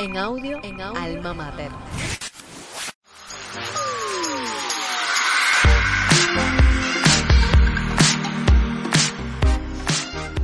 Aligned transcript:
En 0.00 0.16
audio, 0.16 0.58
en 0.64 0.80
Alma 0.80 1.34
Mater. 1.34 1.70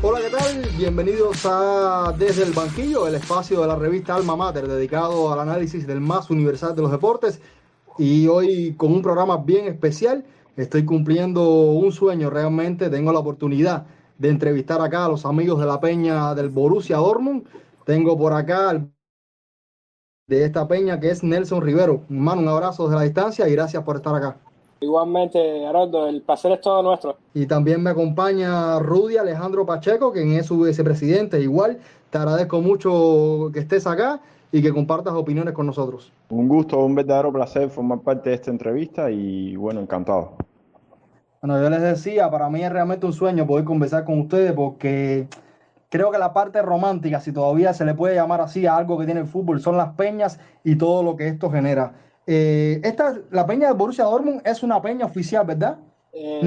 Hola, 0.02 0.20
¿qué 0.20 0.30
tal? 0.30 0.68
Bienvenidos 0.76 1.44
a 1.46 2.14
Desde 2.16 2.44
el 2.44 2.52
Banquillo, 2.52 3.08
el 3.08 3.16
espacio 3.16 3.60
de 3.60 3.66
la 3.66 3.74
revista 3.74 4.14
Alma 4.14 4.36
Mater, 4.36 4.68
dedicado 4.68 5.32
al 5.32 5.40
análisis 5.40 5.86
del 5.86 6.00
más 6.00 6.30
universal 6.30 6.76
de 6.76 6.82
los 6.82 6.92
deportes. 6.92 7.40
Y 7.98 8.28
hoy 8.28 8.74
con 8.76 8.92
un 8.92 9.02
programa 9.02 9.38
bien 9.38 9.66
especial, 9.66 10.24
estoy 10.56 10.84
cumpliendo 10.84 11.42
un 11.72 11.90
sueño 11.90 12.30
realmente, 12.30 12.88
tengo 12.88 13.12
la 13.12 13.18
oportunidad 13.18 13.86
de 14.20 14.28
entrevistar 14.28 14.82
acá 14.82 15.06
a 15.06 15.08
los 15.08 15.24
amigos 15.24 15.58
de 15.58 15.66
la 15.66 15.80
peña 15.80 16.34
del 16.34 16.50
Borussia 16.50 16.98
Dortmund. 16.98 17.44
Tengo 17.86 18.18
por 18.18 18.34
acá 18.34 18.68
al 18.68 18.92
de 20.26 20.44
esta 20.44 20.68
peña 20.68 21.00
que 21.00 21.10
es 21.10 21.24
Nelson 21.24 21.62
Rivero. 21.62 22.02
Hermano, 22.10 22.42
un 22.42 22.48
abrazo 22.48 22.84
desde 22.84 22.96
la 22.96 23.02
distancia 23.02 23.48
y 23.48 23.52
gracias 23.52 23.82
por 23.82 23.96
estar 23.96 24.14
acá. 24.14 24.36
Igualmente, 24.80 25.66
Haroldo, 25.66 26.06
el 26.06 26.20
placer 26.20 26.52
es 26.52 26.60
todo 26.60 26.82
nuestro. 26.82 27.16
Y 27.32 27.46
también 27.46 27.82
me 27.82 27.90
acompaña 27.90 28.78
Rudy 28.78 29.16
Alejandro 29.16 29.64
Pacheco, 29.64 30.12
quien 30.12 30.32
es 30.32 30.46
su 30.46 30.60
vicepresidente. 30.60 31.40
Igual, 31.40 31.78
te 32.10 32.18
agradezco 32.18 32.60
mucho 32.60 33.50
que 33.54 33.60
estés 33.60 33.86
acá 33.86 34.20
y 34.52 34.60
que 34.60 34.72
compartas 34.72 35.14
opiniones 35.14 35.54
con 35.54 35.64
nosotros. 35.64 36.12
Un 36.28 36.46
gusto, 36.46 36.78
un 36.78 36.94
verdadero 36.94 37.32
placer 37.32 37.70
formar 37.70 38.00
parte 38.00 38.30
de 38.30 38.36
esta 38.36 38.50
entrevista 38.50 39.10
y 39.10 39.56
bueno, 39.56 39.80
encantado. 39.80 40.32
Bueno, 41.40 41.62
yo 41.62 41.70
les 41.70 41.80
decía, 41.80 42.30
para 42.30 42.50
mí 42.50 42.62
es 42.62 42.70
realmente 42.70 43.06
un 43.06 43.14
sueño 43.14 43.46
poder 43.46 43.64
conversar 43.64 44.04
con 44.04 44.20
ustedes 44.20 44.52
porque 44.52 45.26
creo 45.88 46.10
que 46.10 46.18
la 46.18 46.34
parte 46.34 46.60
romántica, 46.60 47.20
si 47.20 47.32
todavía 47.32 47.72
se 47.72 47.84
le 47.84 47.94
puede 47.94 48.14
llamar 48.14 48.42
así 48.42 48.66
a 48.66 48.76
algo 48.76 48.98
que 48.98 49.06
tiene 49.06 49.20
el 49.20 49.26
fútbol, 49.26 49.60
son 49.60 49.76
las 49.76 49.94
peñas 49.94 50.38
y 50.64 50.76
todo 50.76 51.02
lo 51.02 51.16
que 51.16 51.28
esto 51.28 51.50
genera. 51.50 51.94
Eh, 52.26 52.80
esta, 52.84 53.16
la 53.30 53.46
peña 53.46 53.68
de 53.68 53.74
Borussia 53.74 54.04
Dortmund 54.04 54.42
es 54.44 54.62
una 54.62 54.82
peña 54.82 55.06
oficial, 55.06 55.46
¿verdad? 55.46 55.78
Eh, 56.12 56.40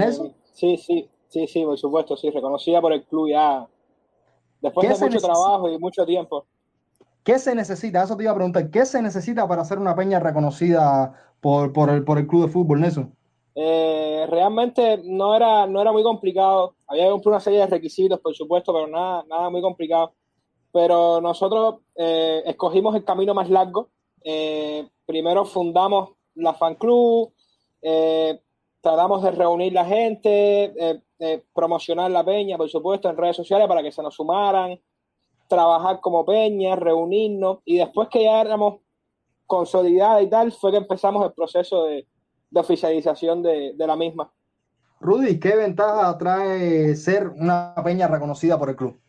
Sí, 0.54 0.78
sí, 0.78 1.10
sí, 1.28 1.48
sí, 1.48 1.66
por 1.66 1.78
supuesto, 1.80 2.16
sí, 2.16 2.30
reconocida 2.30 2.80
por 2.80 2.94
el 2.94 3.04
club 3.04 3.30
ya 3.30 3.68
después 4.62 4.88
de 4.88 5.06
mucho 5.06 5.20
trabajo 5.20 5.68
y 5.68 5.80
mucho 5.80 6.06
tiempo. 6.06 6.46
¿Qué 7.24 7.40
se 7.40 7.56
necesita? 7.56 8.04
Eso 8.04 8.16
te 8.16 8.24
iba 8.24 8.32
a 8.32 8.36
preguntar. 8.36 8.70
¿Qué 8.70 8.86
se 8.86 9.02
necesita 9.02 9.48
para 9.48 9.64
hacer 9.64 9.80
una 9.80 9.96
peña 9.96 10.20
reconocida 10.20 11.14
por, 11.42 11.74
por, 11.74 11.90
el, 11.90 12.04
por 12.04 12.20
el 12.20 12.28
club 12.28 12.44
de 12.46 12.52
fútbol, 12.52 12.82
Nelson? 12.82 13.16
Eh, 13.56 14.26
realmente 14.30 15.00
no 15.04 15.36
era, 15.36 15.68
no 15.68 15.82
era 15.82 15.92
muy 15.92 16.04
complicado. 16.04 16.76
Había 16.88 17.06
que 17.06 17.12
cumplir 17.12 17.32
una 17.32 17.40
serie 17.40 17.60
de 17.60 17.68
requisitos, 17.68 18.20
por 18.20 18.34
supuesto, 18.36 18.74
pero 18.74 18.88
nada, 18.88 19.24
nada 19.28 19.50
muy 19.50 19.62
complicado. 19.62 20.14
Pero 20.72 21.22
nosotros 21.22 21.82
eh, 21.96 22.42
escogimos 22.46 22.96
el 22.96 23.04
camino 23.04 23.34
más 23.34 23.50
largo. 23.50 23.90
Eh, 24.24 24.88
primero 25.06 25.46
fundamos 25.46 26.12
la 26.36 26.54
fan 26.54 26.76
club, 26.76 27.32
tratamos 28.82 29.22
de 29.22 29.32
reunir 29.32 29.74
la 29.74 29.86
gente, 29.86 31.04
promocionar 31.54 32.10
la 32.10 32.24
peña, 32.24 32.58
por 32.58 32.70
supuesto, 32.70 33.10
en 33.10 33.18
redes 33.18 33.36
sociales 33.36 33.68
para 33.68 33.84
que 33.84 33.92
se 33.92 34.02
nos 34.02 34.16
sumaran, 34.16 34.80
trabajar 35.48 36.00
como 36.00 36.26
peña, 36.26 36.76
reunirnos 36.76 37.60
y 37.66 37.78
después 37.78 38.08
que 38.10 38.24
ya 38.24 38.42
éramos 38.42 38.80
consolidados 39.46 40.24
y 40.24 40.28
tal, 40.28 40.52
fue 40.54 40.72
que 40.72 40.78
empezamos 40.78 41.24
el 41.24 41.34
proceso 41.34 41.86
de, 41.86 42.08
de 42.54 42.60
oficialización 42.60 43.42
de, 43.42 43.74
de, 43.76 43.88
la 43.88 43.96
misma. 43.96 44.32
Rudy, 45.02 45.40
¿qué 45.40 45.56
ventaja 45.56 46.18
trae 46.18 46.96
ser 46.96 47.30
una 47.30 47.74
peña 47.84 48.08
reconocida 48.08 48.58
por 48.58 48.70
el 48.70 48.76
club? 48.76 49.00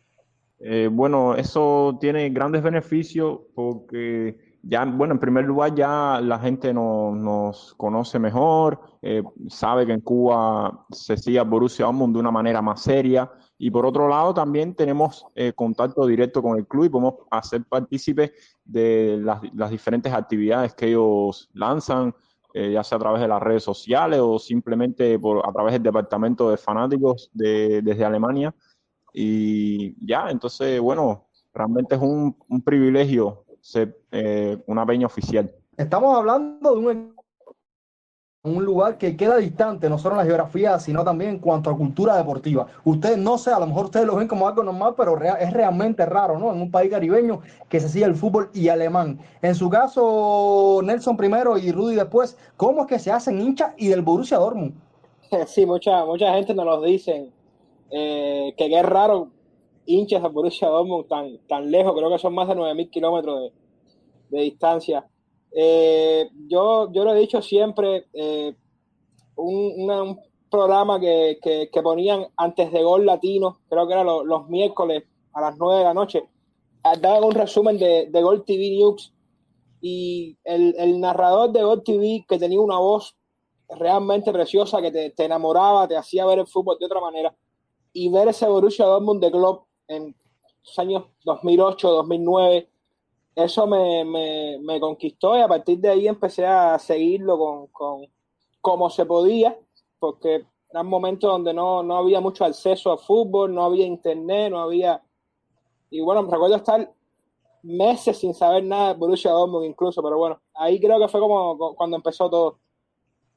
Eh, 0.59 0.89
bueno, 0.91 1.35
eso 1.35 1.97
tiene 1.99 2.29
grandes 2.29 2.63
beneficios 2.63 3.39
porque 3.53 4.57
ya, 4.63 4.83
bueno, 4.85 5.13
en 5.13 5.19
primer 5.19 5.45
lugar 5.45 5.75
ya 5.75 6.19
la 6.21 6.39
gente 6.39 6.73
no, 6.73 7.13
nos 7.13 7.75
conoce 7.75 8.17
mejor, 8.17 8.79
eh, 9.01 9.21
sabe 9.47 9.85
que 9.85 9.93
en 9.93 10.01
Cuba 10.01 10.85
se 10.89 11.17
sigue 11.17 11.37
a 11.37 11.43
Borussia 11.43 11.85
Dortmund 11.85 12.15
de 12.15 12.19
una 12.19 12.31
manera 12.31 12.63
más 12.63 12.81
seria 12.81 13.29
y 13.59 13.69
por 13.69 13.85
otro 13.85 14.07
lado 14.07 14.33
también 14.33 14.73
tenemos 14.73 15.25
eh, 15.35 15.53
contacto 15.53 16.07
directo 16.07 16.41
con 16.41 16.57
el 16.57 16.65
club 16.65 16.85
y 16.85 16.89
podemos 16.89 17.15
hacer 17.29 17.63
partícipe 17.65 18.33
de 18.63 19.19
las, 19.21 19.41
las 19.53 19.69
diferentes 19.69 20.11
actividades 20.11 20.73
que 20.73 20.87
ellos 20.87 21.49
lanzan, 21.53 22.15
eh, 22.57 22.71
ya 22.71 22.85
sea 22.85 22.95
a 22.95 22.99
través 22.99 23.21
de 23.21 23.27
las 23.27 23.43
redes 23.43 23.63
sociales 23.63 24.21
o 24.21 24.39
simplemente 24.39 25.19
por, 25.19 25.45
a 25.45 25.51
través 25.51 25.73
del 25.73 25.83
departamento 25.83 26.49
de 26.49 26.55
fanáticos 26.55 27.29
de, 27.33 27.81
desde 27.81 28.05
Alemania. 28.05 28.55
Y 29.13 29.93
ya, 30.05 30.29
entonces, 30.29 30.79
bueno, 30.79 31.27
realmente 31.53 31.95
es 31.95 32.01
un, 32.01 32.33
un 32.47 32.61
privilegio 32.61 33.43
ser 33.59 33.99
eh, 34.09 34.57
una 34.67 34.85
peña 34.85 35.05
oficial. 35.05 35.53
Estamos 35.75 36.17
hablando 36.17 36.75
de 36.75 36.79
un 36.79 37.14
un 38.45 38.63
lugar 38.63 38.97
que 38.97 39.17
queda 39.17 39.37
distante, 39.37 39.89
no 39.89 39.97
solo 39.97 40.15
en 40.15 40.19
la 40.19 40.25
geografía, 40.25 40.79
sino 40.79 41.03
también 41.03 41.31
en 41.31 41.39
cuanto 41.39 41.69
a 41.69 41.77
cultura 41.77 42.15
deportiva. 42.15 42.67
Ustedes 42.83 43.17
no 43.17 43.37
sé, 43.37 43.51
a 43.51 43.59
lo 43.59 43.67
mejor 43.67 43.85
ustedes 43.85 44.05
lo 44.05 44.15
ven 44.15 44.27
como 44.27 44.47
algo 44.47 44.63
normal, 44.63 44.93
pero 44.95 45.19
es 45.21 45.53
realmente 45.53 46.05
raro, 46.05 46.37
¿no? 46.37 46.53
En 46.53 46.61
un 46.61 46.71
país 46.71 46.91
caribeño 46.91 47.41
que 47.69 47.79
se 47.79 47.89
sigue 47.89 48.05
el 48.05 48.15
fútbol 48.15 48.49
y 48.53 48.69
alemán. 48.69 49.19
En 49.41 49.55
su 49.55 49.69
caso, 49.69 50.81
Nelson 50.83 51.17
primero 51.17 51.57
y 51.57 51.71
Rudy 51.71 51.95
después, 51.95 52.37
¿cómo 52.57 52.81
es 52.81 52.87
que 52.87 52.99
se 52.99 53.11
hacen 53.11 53.41
hinchas 53.41 53.73
y 53.77 53.87
del 53.87 54.01
Borussia 54.01 54.37
Dortmund? 54.37 54.73
Sí, 55.47 55.65
mucha, 55.65 56.05
mucha 56.05 56.33
gente 56.33 56.53
nos 56.53 56.65
lo 56.65 56.81
dicen, 56.81 57.33
eh, 57.89 58.53
que 58.57 58.65
es 58.67 58.85
raro 58.85 59.31
hinchas 59.85 60.21
del 60.21 60.31
Borussia 60.31 60.67
Dortmund 60.67 61.07
tan, 61.07 61.37
tan 61.47 61.71
lejos, 61.71 61.93
creo 61.97 62.09
que 62.09 62.19
son 62.19 62.33
más 62.33 62.47
de 62.47 62.55
9.000 62.55 62.89
kilómetros 62.89 63.51
de, 64.29 64.37
de 64.37 64.43
distancia. 64.43 65.05
Eh, 65.57 66.29
yo, 66.49 66.91
yo 66.91 67.05
lo 67.05 67.15
he 67.15 67.19
dicho 67.19 67.41
siempre, 67.41 68.07
eh, 68.13 68.53
un, 69.37 69.89
un, 69.89 70.19
programa 70.49 70.99
que, 70.99 71.39
que, 71.41 71.69
que, 71.71 71.81
ponían 71.81 72.27
antes 72.37 72.71
de 72.71 72.83
Gol 72.83 73.05
Latino, 73.05 73.59
creo 73.67 73.87
que 73.87 73.93
era 73.93 74.03
lo, 74.03 74.23
los 74.23 74.47
miércoles 74.47 75.03
a 75.33 75.41
las 75.41 75.57
9 75.57 75.79
de 75.79 75.83
la 75.83 75.93
noche, 75.93 76.29
daba 77.01 77.25
un 77.25 77.33
resumen 77.33 77.77
de, 77.77 78.07
de 78.09 78.21
Gol 78.21 78.45
TV 78.45 78.69
News 78.69 79.13
y 79.81 80.37
el, 80.43 80.75
el, 80.77 80.99
narrador 80.99 81.51
de 81.51 81.63
Gol 81.63 81.83
TV 81.83 82.25
que 82.27 82.37
tenía 82.37 82.61
una 82.61 82.77
voz 82.77 83.15
realmente 83.69 84.31
preciosa, 84.31 84.81
que 84.81 84.91
te, 84.91 85.09
te, 85.09 85.25
enamoraba, 85.25 85.87
te 85.87 85.97
hacía 85.97 86.25
ver 86.25 86.39
el 86.39 86.47
fútbol 86.47 86.77
de 86.79 86.85
otra 86.85 87.01
manera 87.01 87.35
y 87.91 88.09
ver 88.09 88.27
ese 88.27 88.47
Borussia 88.47 88.85
Dortmund 88.85 89.21
de 89.21 89.31
Club 89.31 89.63
en 89.87 90.15
los 90.63 90.79
años 90.79 91.05
2008, 91.23 91.89
2009 91.89 92.69
eso 93.35 93.67
me, 93.67 94.05
me, 94.05 94.57
me, 94.61 94.79
conquistó 94.79 95.37
y 95.37 95.41
a 95.41 95.47
partir 95.47 95.79
de 95.79 95.89
ahí 95.89 96.07
empecé 96.07 96.45
a 96.45 96.79
seguirlo 96.79 97.37
con, 97.37 97.67
con 97.67 98.07
como 98.61 98.89
se 98.89 99.05
podía, 99.05 99.57
porque 99.99 100.45
eran 100.71 100.87
momentos 100.87 101.29
donde 101.29 101.53
no, 101.53 101.83
no 101.83 101.97
había 101.97 102.19
mucho 102.19 102.45
acceso 102.45 102.91
a 102.91 102.97
fútbol, 102.97 103.53
no 103.53 103.63
había 103.63 103.85
internet, 103.85 104.49
no 104.51 104.59
había... 104.59 105.03
Y 105.89 106.01
bueno, 106.01 106.23
me 106.23 106.31
recuerdo 106.31 106.55
estar 106.55 106.91
meses 107.61 108.17
sin 108.17 108.33
saber 108.33 108.63
nada 108.63 108.93
de 108.93 108.99
Borussia 108.99 109.31
Dortmund 109.31 109.65
incluso, 109.65 110.01
pero 110.01 110.17
bueno, 110.17 110.41
ahí 110.53 110.79
creo 110.79 110.99
que 110.99 111.07
fue 111.07 111.19
como 111.19 111.75
cuando 111.75 111.97
empezó 111.97 112.29
todo. 112.29 112.59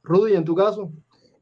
Rudy, 0.02 0.34
¿en 0.34 0.44
tu 0.44 0.54
caso? 0.54 0.90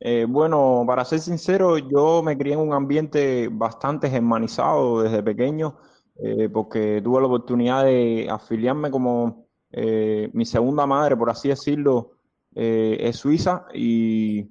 Eh, 0.01 0.27
bueno, 0.29 0.85
para 0.87 1.05
ser 1.05 1.21
sincero, 1.21 1.79
yo 1.79 2.23
me 2.23 2.37
crié 2.37 2.55
en 2.55 2.61
un 2.61 2.73
ambiente 2.73 3.49
bastante 3.51 4.11
germanizado 4.11 5.03
desde 5.03 5.23
pequeño 5.23 5.77
eh, 6.19 6.49
porque 6.49 7.01
tuve 7.03 7.21
la 7.21 7.27
oportunidad 7.27 7.85
de 7.85 8.29
afiliarme 8.31 8.91
como 8.91 9.47
eh, 9.71 10.31
mi 10.33 10.47
segunda 10.47 10.87
madre, 10.87 11.17
por 11.17 11.29
así 11.29 11.49
decirlo, 11.49 12.13
eh, 12.55 12.97
es 13.01 13.17
suiza 13.17 13.67
y, 13.75 14.49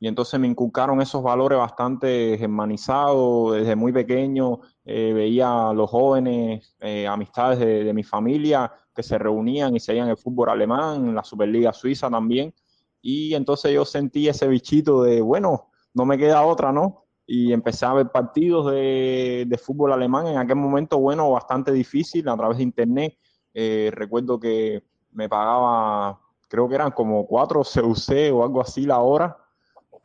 y, 0.00 0.08
entonces 0.08 0.40
me 0.40 0.46
inculcaron 0.46 1.02
esos 1.02 1.22
valores 1.22 1.58
bastante 1.58 2.38
germanizados 2.38 3.56
desde 3.56 3.76
muy 3.76 3.92
pequeño. 3.92 4.60
veía 4.84 5.70
a 5.70 5.74
los 5.74 5.90
jóvenes, 5.90 6.76
amistades 7.08 7.58
de, 7.58 7.84
de, 7.84 7.92
mi 7.92 8.02
familia 8.02 8.72
que 8.94 9.02
se 9.02 9.18
reunían 9.18 9.76
y 9.76 9.80
seguían 9.80 10.08
el 10.08 10.16
fútbol 10.16 10.48
alemán, 10.50 11.14
la 11.14 11.24
Superliga 11.24 11.72
Suiza 11.72 12.08
también. 12.08 12.54
Y 13.02 13.34
entonces 13.34 13.72
yo 13.72 13.84
sentí 13.84 14.28
ese 14.28 14.48
bichito 14.48 15.02
de, 15.02 15.20
bueno, 15.20 15.70
no 15.92 16.06
me 16.06 16.18
queda 16.18 16.44
otra, 16.44 16.72
¿no? 16.72 17.05
Y 17.26 17.52
empecé 17.52 17.84
a 17.86 17.94
ver 17.94 18.10
partidos 18.10 18.70
de, 18.72 19.44
de, 19.48 19.58
fútbol 19.58 19.92
alemán 19.92 20.28
en 20.28 20.38
aquel 20.38 20.56
momento, 20.56 20.98
bueno, 20.98 21.30
bastante 21.32 21.72
difícil 21.72 22.28
a 22.28 22.36
través 22.36 22.58
de 22.58 22.62
internet. 22.62 23.18
Eh, 23.52 23.90
recuerdo 23.92 24.38
que 24.38 24.84
me 25.12 25.28
pagaba, 25.28 26.20
creo 26.48 26.68
que 26.68 26.76
eran 26.76 26.92
como 26.92 27.26
cuatro 27.26 27.62
CUC 27.62 28.32
o 28.32 28.44
algo 28.44 28.60
así 28.60 28.82
la 28.82 29.00
hora, 29.00 29.36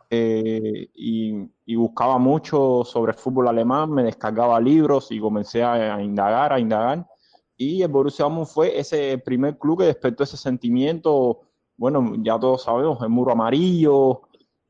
eh, 0.10 0.90
y, 0.96 1.48
y, 1.66 1.76
buscaba 1.76 2.18
mucho 2.18 2.84
sobre 2.84 3.14
el 3.14 3.18
fútbol 3.18 3.48
alemán, 3.48 3.92
me 3.92 4.04
descargaba 4.04 4.60
libros 4.60 5.12
y 5.12 5.20
comencé 5.20 5.64
a, 5.64 5.96
a 5.96 6.04
indagar, 6.04 6.52
a 6.52 6.60
indagar. 6.60 7.08
Y 7.56 7.84
el 7.84 7.90
Borussia 7.90 8.26
Dortmund 8.26 8.48
fue 8.48 8.78
ese 8.80 9.18
primer 9.20 9.58
club 9.58 9.80
que 9.80 9.86
despertó 9.86 10.24
ese 10.24 10.38
sentimiento, 10.38 11.42
bueno, 11.78 12.16
ya 12.24 12.40
todos 12.40 12.64
sabemos, 12.64 13.02
el 13.04 13.10
muro 13.10 13.32
amarillo 13.32 14.24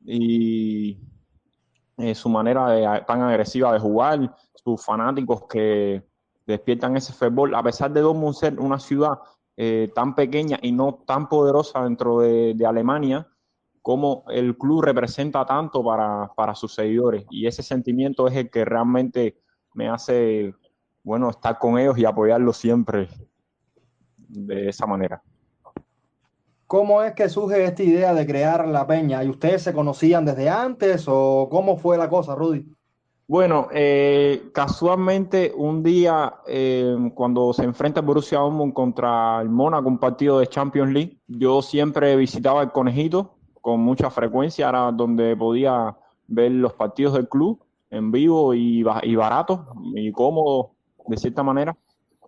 y 0.04 0.98
eh, 1.98 2.14
su 2.14 2.28
manera 2.28 3.04
tan 3.06 3.22
agresiva 3.22 3.72
de 3.72 3.78
jugar, 3.78 4.34
sus 4.54 4.84
fanáticos 4.84 5.44
que, 5.48 6.02
despiertan 6.46 6.96
ese 6.96 7.12
fútbol, 7.12 7.54
a 7.54 7.62
pesar 7.62 7.92
de 7.92 8.00
Dortmund 8.00 8.34
ser 8.34 8.58
una 8.60 8.78
ciudad 8.78 9.18
eh, 9.56 9.90
tan 9.94 10.14
pequeña 10.14 10.58
y 10.62 10.72
no 10.72 11.02
tan 11.06 11.28
poderosa 11.28 11.84
dentro 11.84 12.20
de, 12.20 12.56
Alemania, 12.66 13.28
como 13.80 14.24
el 14.28 14.56
club 14.56 14.82
representa 14.82 15.44
tanto 15.44 15.84
para, 15.84 16.30
para, 16.36 16.54
sus 16.54 16.74
seguidores. 16.74 17.26
Y 17.30 17.46
ese 17.46 17.62
sentimiento 17.62 18.28
es 18.28 18.36
el 18.36 18.50
que 18.50 18.64
realmente 18.64 19.36
me 19.74 19.88
hace, 19.88 20.54
bueno, 21.02 21.30
estar 21.30 21.58
con 21.58 21.78
ellos 21.78 21.98
y 21.98 22.04
apoyarlos 22.04 22.56
siempre 22.56 23.08
de 24.28 24.68
esa 24.68 24.86
manera. 24.86 25.22
¿Cómo 26.72 27.02
es 27.02 27.12
que 27.12 27.28
surge 27.28 27.62
esta 27.62 27.82
idea 27.82 28.14
de 28.14 28.26
crear 28.26 28.66
la 28.66 28.86
peña? 28.86 29.22
¿Y 29.22 29.28
ustedes 29.28 29.60
se 29.60 29.74
conocían 29.74 30.24
desde 30.24 30.48
antes 30.48 31.04
o 31.06 31.46
cómo 31.50 31.76
fue 31.76 31.98
la 31.98 32.08
cosa, 32.08 32.34
Rudy? 32.34 32.64
Bueno, 33.28 33.68
eh, 33.74 34.44
casualmente 34.54 35.52
un 35.54 35.82
día 35.82 36.36
eh, 36.46 36.96
cuando 37.14 37.52
se 37.52 37.64
enfrenta 37.64 38.00
Borussia 38.00 38.38
Dortmund 38.38 38.72
contra 38.72 39.42
el 39.42 39.50
Mónaco, 39.50 39.86
un 39.86 39.98
partido 39.98 40.38
de 40.38 40.46
Champions 40.46 40.94
League, 40.94 41.18
yo 41.26 41.60
siempre 41.60 42.16
visitaba 42.16 42.62
el 42.62 42.72
Conejito 42.72 43.34
con 43.60 43.80
mucha 43.80 44.08
frecuencia, 44.08 44.70
era 44.70 44.90
donde 44.92 45.36
podía 45.36 45.94
ver 46.26 46.52
los 46.52 46.72
partidos 46.72 47.12
del 47.12 47.28
club 47.28 47.62
en 47.90 48.10
vivo 48.10 48.54
y, 48.54 48.82
y 49.02 49.14
barato 49.14 49.66
y 49.94 50.10
cómodo 50.10 50.70
de 51.06 51.18
cierta 51.18 51.42
manera. 51.42 51.76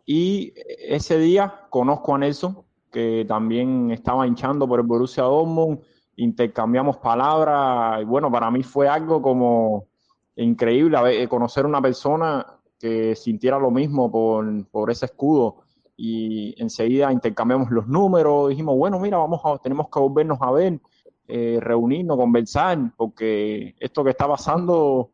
Y 0.04 0.52
ese 0.86 1.18
día 1.18 1.62
conozco 1.70 2.14
a 2.14 2.18
Nelson, 2.18 2.58
que 2.94 3.24
también 3.26 3.90
estaba 3.90 4.24
hinchando 4.24 4.68
por 4.68 4.78
el 4.78 4.86
Borussia 4.86 5.24
Dortmund, 5.24 5.80
intercambiamos 6.14 6.98
palabras, 6.98 8.00
y 8.00 8.04
bueno, 8.04 8.30
para 8.30 8.52
mí 8.52 8.62
fue 8.62 8.86
algo 8.86 9.20
como 9.20 9.88
increíble 10.36 10.96
eh, 11.10 11.26
conocer 11.26 11.66
una 11.66 11.82
persona 11.82 12.46
que 12.78 13.16
sintiera 13.16 13.58
lo 13.58 13.72
mismo 13.72 14.12
por, 14.12 14.90
ese 14.92 15.06
escudo 15.06 15.56
y 15.96 16.54
enseguida 16.62 17.10
intercambiamos 17.10 17.68
los 17.72 17.88
números, 17.88 18.50
dijimos, 18.50 18.76
bueno, 18.76 19.00
mira, 19.00 19.18
vamos 19.18 19.40
a, 19.42 19.58
tenemos 19.58 19.88
que 19.88 19.98
volvernos 19.98 20.38
a 20.40 20.52
ver, 20.52 20.78
eh, 21.26 21.58
reunirnos, 21.60 22.16
conversar, 22.16 22.78
porque 22.96 23.74
esto 23.80 24.04
que 24.04 24.10
está 24.10 24.28
pasando, 24.28 25.10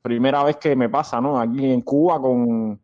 primera 0.00 0.42
vez 0.42 0.56
que 0.56 0.74
me 0.74 0.88
pasa, 0.88 1.20
¿no? 1.20 1.38
Aquí 1.38 1.70
en 1.70 1.82
Cuba 1.82 2.18
con 2.18 2.80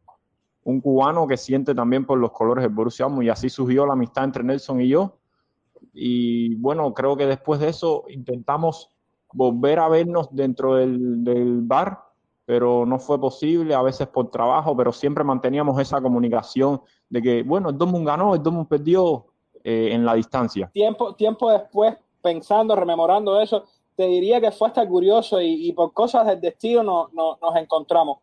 un 0.66 0.80
cubano 0.80 1.28
que 1.28 1.36
siente 1.36 1.76
también 1.76 2.04
por 2.04 2.18
los 2.18 2.32
colores 2.32 2.62
del 2.64 2.72
Borussia 2.72 3.06
y 3.22 3.28
así 3.28 3.48
surgió 3.48 3.86
la 3.86 3.92
amistad 3.92 4.24
entre 4.24 4.42
Nelson 4.42 4.80
y 4.80 4.88
yo. 4.88 5.16
Y 5.94 6.56
bueno, 6.56 6.92
creo 6.92 7.16
que 7.16 7.24
después 7.24 7.60
de 7.60 7.68
eso 7.68 8.02
intentamos 8.08 8.90
volver 9.32 9.78
a 9.78 9.88
vernos 9.88 10.26
dentro 10.32 10.74
del, 10.74 11.60
bar, 11.62 12.00
pero 12.44 12.84
no 12.84 12.98
fue 12.98 13.20
posible, 13.20 13.76
a 13.76 13.82
veces 13.82 14.08
por 14.08 14.32
trabajo, 14.32 14.76
pero 14.76 14.90
siempre 14.90 15.22
manteníamos 15.22 15.80
esa 15.80 16.00
comunicación 16.00 16.80
de 17.08 17.22
que, 17.22 17.42
bueno, 17.44 17.70
el 17.70 17.78
Dortmund 17.78 18.04
ganó, 18.04 18.34
el 18.34 18.42
Dortmund 18.42 18.66
perdió 18.66 19.26
eh, 19.62 19.90
en 19.92 20.04
la 20.04 20.14
distancia. 20.14 20.68
Tiempo, 20.72 21.14
tiempo 21.14 21.48
después, 21.48 21.96
pensando, 22.20 22.74
rememorando 22.74 23.40
eso, 23.40 23.66
te 23.94 24.08
diría 24.08 24.40
que 24.40 24.50
fue 24.50 24.66
hasta 24.66 24.86
curioso 24.86 25.40
y, 25.40 25.72
por 25.74 25.92
cosas 25.92 26.26
del 26.26 26.40
destino 26.40 27.08
nos 27.14 27.56
encontramos. 27.56 28.18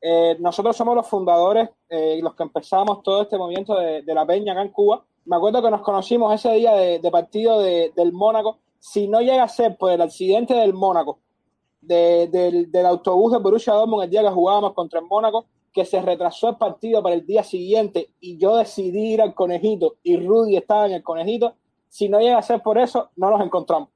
Eh, 0.00 0.36
nosotros 0.40 0.76
somos 0.76 0.94
los 0.94 1.08
fundadores, 1.08 1.68
eh, 1.88 2.20
los 2.22 2.34
que 2.34 2.42
empezamos 2.42 3.02
todo 3.02 3.22
este 3.22 3.38
movimiento 3.38 3.74
de, 3.74 4.02
la 4.06 4.26
Peña 4.26 4.52
acá 4.52 4.62
en 4.62 4.70
Cuba. 4.70 5.04
Me 5.24 5.36
acuerdo 5.36 5.62
que 5.62 5.70
nos 5.70 5.80
conocimos 5.80 6.32
ese 6.34 6.52
día 6.52 6.74
de, 6.74 7.10
partido 7.10 7.60
del 7.60 8.12
Mónaco. 8.12 8.58
Si 8.78 9.08
no 9.08 9.20
llega 9.20 9.42
a 9.42 9.48
ser 9.48 9.76
por 9.76 9.90
el 9.90 10.00
accidente 10.00 10.54
del 10.54 10.74
Mónaco, 10.74 11.18
del, 11.80 12.86
autobús 12.86 13.32
de 13.32 13.38
Borussia 13.38 13.72
Dortmund 13.72 14.04
el 14.04 14.10
día 14.10 14.22
que 14.22 14.30
jugábamos 14.30 14.74
contra 14.74 15.00
el 15.00 15.06
Mónaco, 15.06 15.46
que 15.72 15.84
se 15.84 16.00
retrasó 16.00 16.50
el 16.50 16.56
partido 16.56 17.02
para 17.02 17.14
el 17.14 17.26
día 17.26 17.42
siguiente 17.42 18.10
y 18.20 18.38
yo 18.38 18.56
decidí 18.56 19.14
ir 19.14 19.22
al 19.22 19.34
conejito 19.34 19.96
y 20.02 20.16
Rudy 20.16 20.56
estaba 20.56 20.86
en 20.86 20.92
el 20.92 21.02
conejito, 21.02 21.54
si 21.88 22.08
no 22.08 22.20
llega 22.20 22.38
a 22.38 22.42
ser 22.42 22.62
por 22.62 22.78
eso, 22.78 23.10
no 23.16 23.30
nos 23.30 23.40
encontramos. 23.40 23.88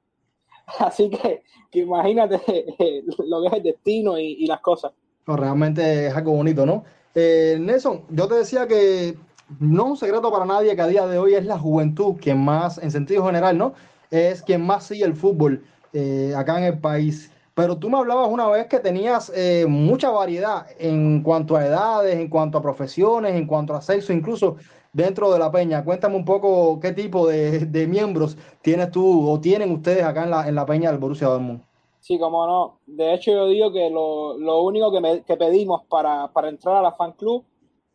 Así 0.79 1.09
que, 1.09 1.43
imagínate 1.73 2.37
lo 3.25 3.41
que 3.41 3.47
es 3.47 3.53
el 3.53 3.63
destino 3.63 4.19
y 4.19 4.45
las 4.45 4.59
cosas 4.59 4.91
realmente 5.27 6.07
es 6.07 6.15
algo 6.15 6.33
bonito, 6.33 6.65
¿no? 6.65 6.83
Eh, 7.15 7.57
Nelson, 7.59 8.03
yo 8.09 8.27
te 8.27 8.35
decía 8.35 8.67
que 8.67 9.17
no 9.59 9.83
es 9.83 9.89
un 9.91 9.97
secreto 9.97 10.31
para 10.31 10.45
nadie 10.45 10.75
que 10.75 10.81
a 10.81 10.87
día 10.87 11.07
de 11.07 11.17
hoy 11.17 11.33
es 11.33 11.45
la 11.45 11.59
juventud 11.59 12.15
quien 12.21 12.43
más, 12.43 12.77
en 12.77 12.91
sentido 12.91 13.25
general, 13.25 13.57
¿no? 13.57 13.73
Es 14.09 14.41
quien 14.41 14.65
más 14.65 14.85
sigue 14.85 15.05
el 15.05 15.15
fútbol 15.15 15.63
eh, 15.93 16.33
acá 16.35 16.57
en 16.57 16.65
el 16.65 16.79
país. 16.79 17.31
Pero 17.53 17.77
tú 17.77 17.89
me 17.89 17.97
hablabas 17.97 18.29
una 18.29 18.47
vez 18.47 18.67
que 18.67 18.79
tenías 18.79 19.31
eh, 19.35 19.65
mucha 19.67 20.09
variedad 20.09 20.67
en 20.79 21.21
cuanto 21.21 21.57
a 21.57 21.65
edades, 21.65 22.15
en 22.15 22.29
cuanto 22.29 22.57
a 22.57 22.61
profesiones, 22.61 23.35
en 23.35 23.45
cuanto 23.45 23.75
a 23.75 23.81
sexo, 23.81 24.13
incluso 24.13 24.55
dentro 24.93 25.31
de 25.31 25.39
la 25.39 25.51
peña. 25.51 25.83
Cuéntame 25.83 26.15
un 26.15 26.25
poco 26.25 26.79
qué 26.79 26.93
tipo 26.93 27.27
de, 27.27 27.87
miembros 27.89 28.37
tienes 28.61 28.91
tú 28.91 29.29
o 29.29 29.39
tienen 29.41 29.71
ustedes 29.71 30.03
acá 30.03 30.23
en 30.23 30.31
la, 30.31 30.47
en 30.47 30.55
la 30.55 30.65
peña 30.65 30.91
del 30.91 30.99
Borussia 30.99 31.27
Dortmund. 31.27 31.61
Sí, 32.01 32.17
como 32.17 32.47
no. 32.47 32.79
De 32.87 33.13
hecho, 33.13 33.31
yo 33.31 33.47
digo 33.47 33.71
que 33.71 33.89
lo, 33.91 34.35
lo 34.35 34.63
único 34.63 34.91
que, 34.91 35.37
pedimos 35.37 35.83
para, 35.85 36.31
entrar 36.49 36.77
a 36.77 36.81
la 36.81 36.93
fan 36.93 37.13
club 37.13 37.45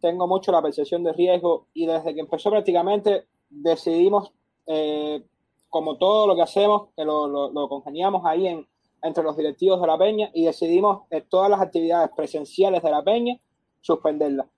tengo 0.00 0.28
mucho 0.28 0.52
la 0.52 0.62
percepción 0.62 1.02
de 1.02 1.12
riesgo 1.12 1.66
y 1.74 1.86
desde 1.86 2.14
que 2.14 2.20
empezó 2.20 2.48
prácticamente 2.48 3.24
decidimos 3.50 4.32
eh, 4.66 5.24
como 5.72 5.96
todo 5.96 6.26
lo 6.26 6.36
que 6.36 6.42
hacemos, 6.42 6.88
que 6.94 7.02
lo, 7.02 7.26
lo, 7.26 7.68
congeniamos 7.70 8.26
ahí 8.26 8.46
en, 8.46 8.68
entre 9.02 9.24
los 9.24 9.38
directivos 9.38 9.80
de 9.80 9.86
la 9.86 9.96
Peña 9.96 10.30
y 10.34 10.44
decidimos 10.44 11.04
eh, 11.10 11.22
todas 11.26 11.48
las 11.48 11.62
actividades 11.62 12.10
presenciales 12.14 12.82
de 12.82 12.90
la 12.90 13.02
Peña 13.02 13.40
suspenderlas. 13.80 14.48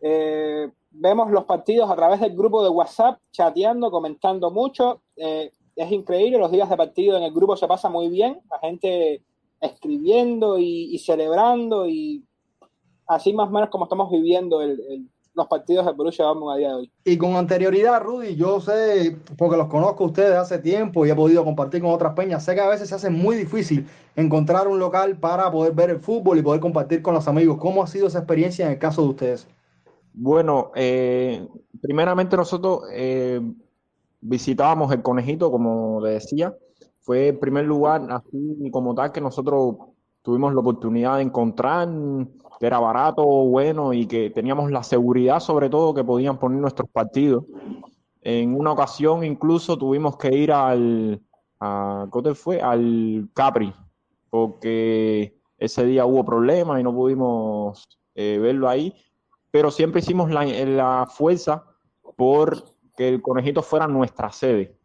Eh, 0.00 0.68
vemos 0.90 1.30
los 1.30 1.44
partidos 1.44 1.88
a 1.88 1.94
través 1.94 2.20
del 2.20 2.36
grupo 2.36 2.64
de 2.64 2.70
WhatsApp, 2.70 3.20
chateando, 3.30 3.92
comentando 3.92 4.50
mucho. 4.50 5.02
Eh, 5.14 5.52
es 5.76 5.92
increíble, 5.92 6.38
los 6.38 6.50
días 6.50 6.68
de 6.68 6.76
partido 6.76 7.16
en 7.16 7.22
el 7.22 7.32
grupo 7.32 7.56
se 7.56 7.68
pasa 7.68 7.88
muy 7.88 8.08
bien, 8.08 8.40
la 8.50 8.58
gente 8.58 9.22
escribiendo 9.60 10.58
y, 10.58 10.98
celebrando 10.98 11.86
y 11.86 12.24
así 13.06 13.32
más 13.32 13.48
o 13.48 13.52
menos 13.52 13.70
como 13.70 13.84
estamos 13.84 14.10
viviendo 14.10 14.60
los 15.38 15.46
partidos 15.46 15.86
de 15.86 15.92
Borussia 15.92 16.24
Dortmund 16.24 16.52
a 16.52 16.56
día 16.58 16.68
de 16.68 16.74
hoy. 16.74 16.92
Y 17.04 17.16
con 17.16 17.36
anterioridad, 17.36 18.02
Rudy, 18.02 18.36
yo 18.36 18.60
sé, 18.60 19.16
porque 19.38 19.56
los 19.56 19.68
conozco 19.68 20.04
a 20.04 20.06
ustedes 20.08 20.34
hace 20.34 20.58
tiempo 20.58 21.06
y 21.06 21.10
he 21.10 21.14
podido 21.14 21.44
compartir 21.44 21.80
con 21.80 21.90
otras 21.90 22.12
peñas, 22.14 22.44
sé 22.44 22.54
que 22.54 22.60
a 22.60 22.68
veces 22.68 22.88
se 22.88 22.94
hace 22.94 23.08
muy 23.08 23.36
difícil 23.36 23.86
encontrar 24.16 24.68
un 24.68 24.78
local 24.78 25.16
para 25.16 25.50
poder 25.50 25.72
ver 25.72 25.90
el 25.90 26.00
fútbol 26.00 26.38
y 26.38 26.42
poder 26.42 26.60
compartir 26.60 27.00
con 27.00 27.14
los 27.14 27.26
amigos. 27.28 27.56
¿Cómo 27.58 27.82
ha 27.82 27.86
sido 27.86 28.08
esa 28.08 28.18
experiencia 28.18 28.66
en 28.66 28.72
el 28.72 28.78
caso 28.78 29.02
de 29.02 29.08
ustedes? 29.08 29.48
Bueno, 30.12 30.72
eh, 30.74 31.46
primeramente 31.80 32.36
nosotros 32.36 32.82
eh, 32.92 33.40
visitábamos 34.20 34.92
el 34.92 35.02
conejito, 35.02 35.50
como 35.50 36.00
le 36.00 36.10
decía. 36.10 36.54
Fue 37.00 37.28
el 37.28 37.38
primer 37.38 37.64
lugar, 37.64 38.06
así 38.10 38.70
como 38.70 38.94
tal, 38.94 39.12
que 39.12 39.20
nosotros 39.20 39.76
tuvimos 40.22 40.52
la 40.52 40.60
oportunidad 40.60 41.16
de 41.16 41.22
encontrar, 41.22 41.88
que 42.58 42.66
era 42.66 42.80
barato, 42.80 43.24
bueno 43.24 43.92
y 43.92 44.06
que 44.06 44.30
teníamos 44.30 44.70
la 44.70 44.82
seguridad, 44.82 45.40
sobre 45.40 45.70
todo, 45.70 45.94
que 45.94 46.04
podían 46.04 46.38
poner 46.38 46.60
nuestros 46.60 46.88
partidos. 46.90 47.44
En 48.20 48.54
una 48.54 48.72
ocasión, 48.72 49.24
incluso 49.24 49.78
tuvimos 49.78 50.16
que 50.16 50.34
ir 50.34 50.52
al, 50.52 51.22
a, 51.60 52.06
fue? 52.34 52.60
Al 52.60 53.28
Capri, 53.32 53.72
porque 54.28 55.38
ese 55.56 55.86
día 55.86 56.04
hubo 56.04 56.24
problemas 56.24 56.80
y 56.80 56.82
no 56.82 56.92
pudimos 56.92 57.88
eh, 58.14 58.38
verlo 58.40 58.68
ahí, 58.68 58.92
pero 59.50 59.70
siempre 59.70 60.00
hicimos 60.00 60.30
la, 60.30 60.44
la 60.44 61.06
fuerza 61.08 61.64
por 62.16 62.64
que 62.96 63.08
el 63.08 63.22
conejito 63.22 63.62
fuera 63.62 63.86
nuestra 63.86 64.32
sede. 64.32 64.76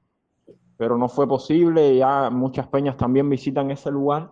Pero 0.78 0.98
no 0.98 1.10
fue 1.10 1.28
posible, 1.28 1.98
ya 1.98 2.30
muchas 2.30 2.68
peñas 2.68 2.98
también 2.98 3.30
visitan 3.30 3.72
ese 3.72 3.90
lugar 3.90 4.30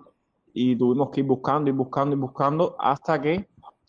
y 0.53 0.75
tuvimos 0.75 1.09
que 1.09 1.21
ir 1.21 1.27
buscando 1.27 1.69
y 1.69 1.73
buscando 1.73 2.15
y 2.15 2.19
buscando 2.19 2.75
hasta 2.79 3.21
que 3.21 3.47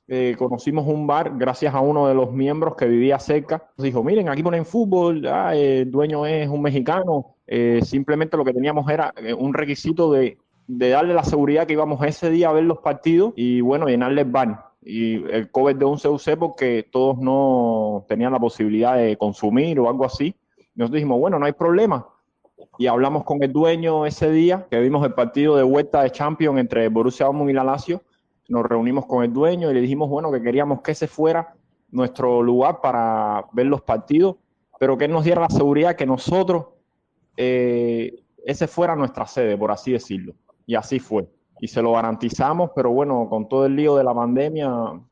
eh, 0.09 0.35
conocimos 0.37 0.87
un 0.87 1.07
bar 1.07 1.33
gracias 1.37 1.75
a 1.75 1.81
uno 1.81 2.07
de 2.07 2.14
los 2.14 2.33
miembros 2.33 2.75
que 2.76 2.87
vivía 2.87 3.19
cerca. 3.19 3.71
Nos 3.76 3.85
dijo, 3.85 4.02
miren, 4.02 4.28
aquí 4.28 4.42
ponen 4.42 4.66
fútbol, 4.66 5.26
ah, 5.26 5.54
el 5.54 5.90
dueño 5.90 6.26
es 6.26 6.49
un 6.49 6.62
mexicano. 6.62 7.37
Eh, 7.47 7.81
simplemente 7.85 8.37
lo 8.37 8.45
que 8.45 8.52
teníamos 8.52 8.90
era 8.90 9.12
eh, 9.16 9.33
un 9.33 9.54
requisito 9.54 10.12
de, 10.12 10.38
de 10.66 10.88
darle 10.90 11.14
la 11.14 11.25
seguridad 11.25 11.66
que 11.66 11.75
íbamos 11.75 12.04
ese 12.04 12.31
día 12.31 12.49
a 12.49 12.52
ver 12.52 12.64
los 12.64 12.78
partidos 12.78 13.33
y 13.37 13.61
bueno, 13.61 13.87
llenarle 13.87 14.23
el 14.23 14.31
bar 14.31 14.73
y 14.83 15.25
el 15.31 15.50
cover 15.50 15.76
de 15.76 15.85
un 15.85 15.99
CUC 15.99 16.37
porque 16.38 16.88
todos 16.90 17.19
no 17.19 18.04
tenían 18.09 18.33
la 18.33 18.40
posibilidad 18.40 18.97
de 18.97 19.16
consumir 19.16 19.78
o 19.78 19.88
algo 19.88 20.04
así. 20.04 20.35
Nosotros 20.75 20.97
dijimos, 20.97 21.21
bueno, 21.21 21.38
no 21.38 21.47
hay 21.47 21.52
problema. 21.52 22.07
Y 22.83 22.89
hablamos 22.89 23.23
con 23.23 23.41
el 23.45 23.53
dueño 23.53 24.07
ese 24.07 24.29
día, 24.29 24.67
que 24.69 24.81
vimos 24.81 25.07
el 25.07 25.15
partido 25.15 25.55
de 25.55 25.62
vuelta 25.62 26.03
de 26.03 26.11
Champions 26.11 26.59
entre 26.59 26.89
Borussia 26.89 27.27
Dortmund 27.27 27.51
y 27.51 27.53
la 27.53 27.62
Lazio. 27.62 28.03
Nos 28.49 28.67
reunimos 28.67 29.07
con 29.07 29.23
el 29.23 29.33
dueño 29.33 29.71
y 29.71 29.75
le 29.75 29.81
dijimos, 29.81 30.11
bueno, 30.11 30.33
que 30.33 30.43
queríamos 30.43 30.81
que 30.81 30.91
ese 30.91 31.07
fuera 31.07 31.55
nuestro 31.93 32.43
lugar 32.43 32.81
para 32.81 33.45
ver 33.53 33.67
los 33.67 33.83
partidos, 33.83 34.35
pero 34.81 34.99
que 34.99 35.05
él 35.05 35.12
nos 35.12 35.23
diera 35.23 35.43
la 35.43 35.49
seguridad 35.49 35.95
que 35.95 36.07
nosotros, 36.07 36.71
eh, 37.37 38.25
ese 38.45 38.67
fuera 38.67 38.97
nuestra 38.97 39.29
sede, 39.29 39.57
por 39.57 39.71
así 39.71 39.93
decirlo. 39.93 40.35
Y 40.67 40.75
así 40.75 40.99
fue 40.99 41.29
y 41.61 41.69
se 41.69 41.83
lo 41.83 41.93
garantizamos, 41.93 42.73
pero 42.75 42.91
bueno, 42.91 43.29
con 43.31 43.49
todo 43.49 43.65
el 43.67 43.77
lío 43.77 43.95
de 43.95 44.03
la 44.03 44.12
pandemia 44.12 44.69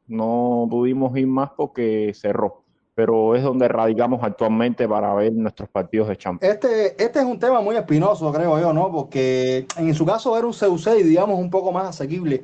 no 0.09 0.67
pudimos 0.69 1.17
ir 1.17 1.29
más 1.29 1.50
porque 1.57 2.11
cerró. 2.17 2.60
Pero 3.00 3.35
es 3.35 3.42
donde 3.42 3.66
radicamos 3.66 4.23
actualmente 4.23 4.87
para 4.87 5.14
ver 5.14 5.33
nuestros 5.33 5.71
partidos 5.71 6.09
de 6.09 6.19
Champions. 6.19 6.54
Este, 6.54 7.02
este 7.02 7.21
es 7.21 7.25
un 7.25 7.38
tema 7.38 7.62
muy 7.62 7.75
espinoso, 7.75 8.30
creo 8.30 8.61
yo, 8.61 8.75
¿no? 8.75 8.92
Porque 8.92 9.64
en 9.78 9.95
su 9.95 10.04
caso 10.04 10.37
era 10.37 10.47
un 10.47 10.52
CUC, 10.52 10.97
digamos, 11.02 11.38
un 11.38 11.49
poco 11.49 11.73
más 11.73 11.88
asequible 11.88 12.42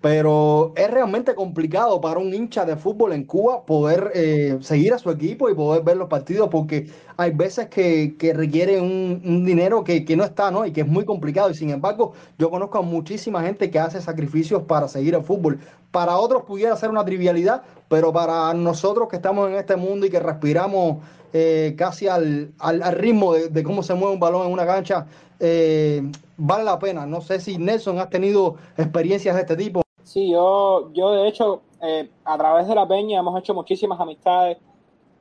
pero 0.00 0.72
es 0.76 0.88
realmente 0.88 1.34
complicado 1.34 2.00
para 2.00 2.20
un 2.20 2.32
hincha 2.32 2.64
de 2.64 2.76
fútbol 2.76 3.12
en 3.12 3.24
Cuba 3.24 3.64
poder 3.66 4.12
eh, 4.14 4.56
seguir 4.60 4.94
a 4.94 4.98
su 4.98 5.10
equipo 5.10 5.50
y 5.50 5.54
poder 5.54 5.82
ver 5.82 5.96
los 5.96 6.08
partidos 6.08 6.48
porque 6.48 6.88
hay 7.16 7.32
veces 7.32 7.66
que, 7.68 8.14
que 8.16 8.32
requieren 8.32 8.84
un, 8.84 9.44
dinero 9.44 9.82
que, 9.82 10.04
no 10.16 10.22
está, 10.22 10.50
¿no? 10.50 10.66
Y 10.66 10.72
que 10.72 10.82
es 10.82 10.86
muy 10.86 11.04
complicado. 11.04 11.50
Y 11.50 11.54
sin 11.54 11.70
embargo, 11.70 12.12
yo 12.38 12.50
conozco 12.50 12.78
a 12.78 12.82
muchísima 12.82 13.42
gente 13.42 13.70
que 13.70 13.78
hace 13.78 14.00
sacrificios 14.00 14.62
para 14.62 14.86
seguir 14.86 15.14
el 15.14 15.22
fútbol. 15.22 15.58
Para 15.96 16.18
otros 16.18 16.42
pudiera 16.42 16.76
ser 16.76 16.90
una 16.90 17.06
trivialidad, 17.06 17.62
pero 17.88 18.12
para 18.12 18.52
nosotros 18.52 19.08
que 19.08 19.16
estamos 19.16 19.48
en 19.48 19.54
este 19.54 19.76
mundo 19.76 20.04
y 20.04 20.10
que 20.10 20.20
respiramos 20.20 20.98
eh, 21.32 21.74
casi 21.78 22.06
al, 22.06 22.52
ritmo 22.92 23.32
de, 23.32 23.62
cómo 23.62 23.82
se 23.82 23.94
mueve 23.94 24.12
un 24.12 24.20
balón 24.20 24.46
en 24.46 24.52
una 24.52 24.66
cancha, 24.66 25.06
eh, 25.40 26.02
vale 26.36 26.64
la 26.64 26.78
pena. 26.78 27.06
No 27.06 27.22
sé 27.22 27.40
si 27.40 27.56
Nelson 27.56 27.98
has 27.98 28.10
tenido 28.10 28.56
experiencias 28.76 29.36
de 29.36 29.40
este 29.40 29.56
tipo. 29.56 29.80
Sí, 30.02 30.32
yo, 30.32 30.92
yo 30.92 31.12
de 31.12 31.28
hecho, 31.28 31.62
eh, 31.80 32.10
a 32.26 32.36
través 32.36 32.68
de 32.68 32.74
la 32.74 32.86
peña 32.86 33.20
hemos 33.20 33.40
hecho 33.40 33.54
muchísimas 33.54 33.98
amistades 33.98 34.58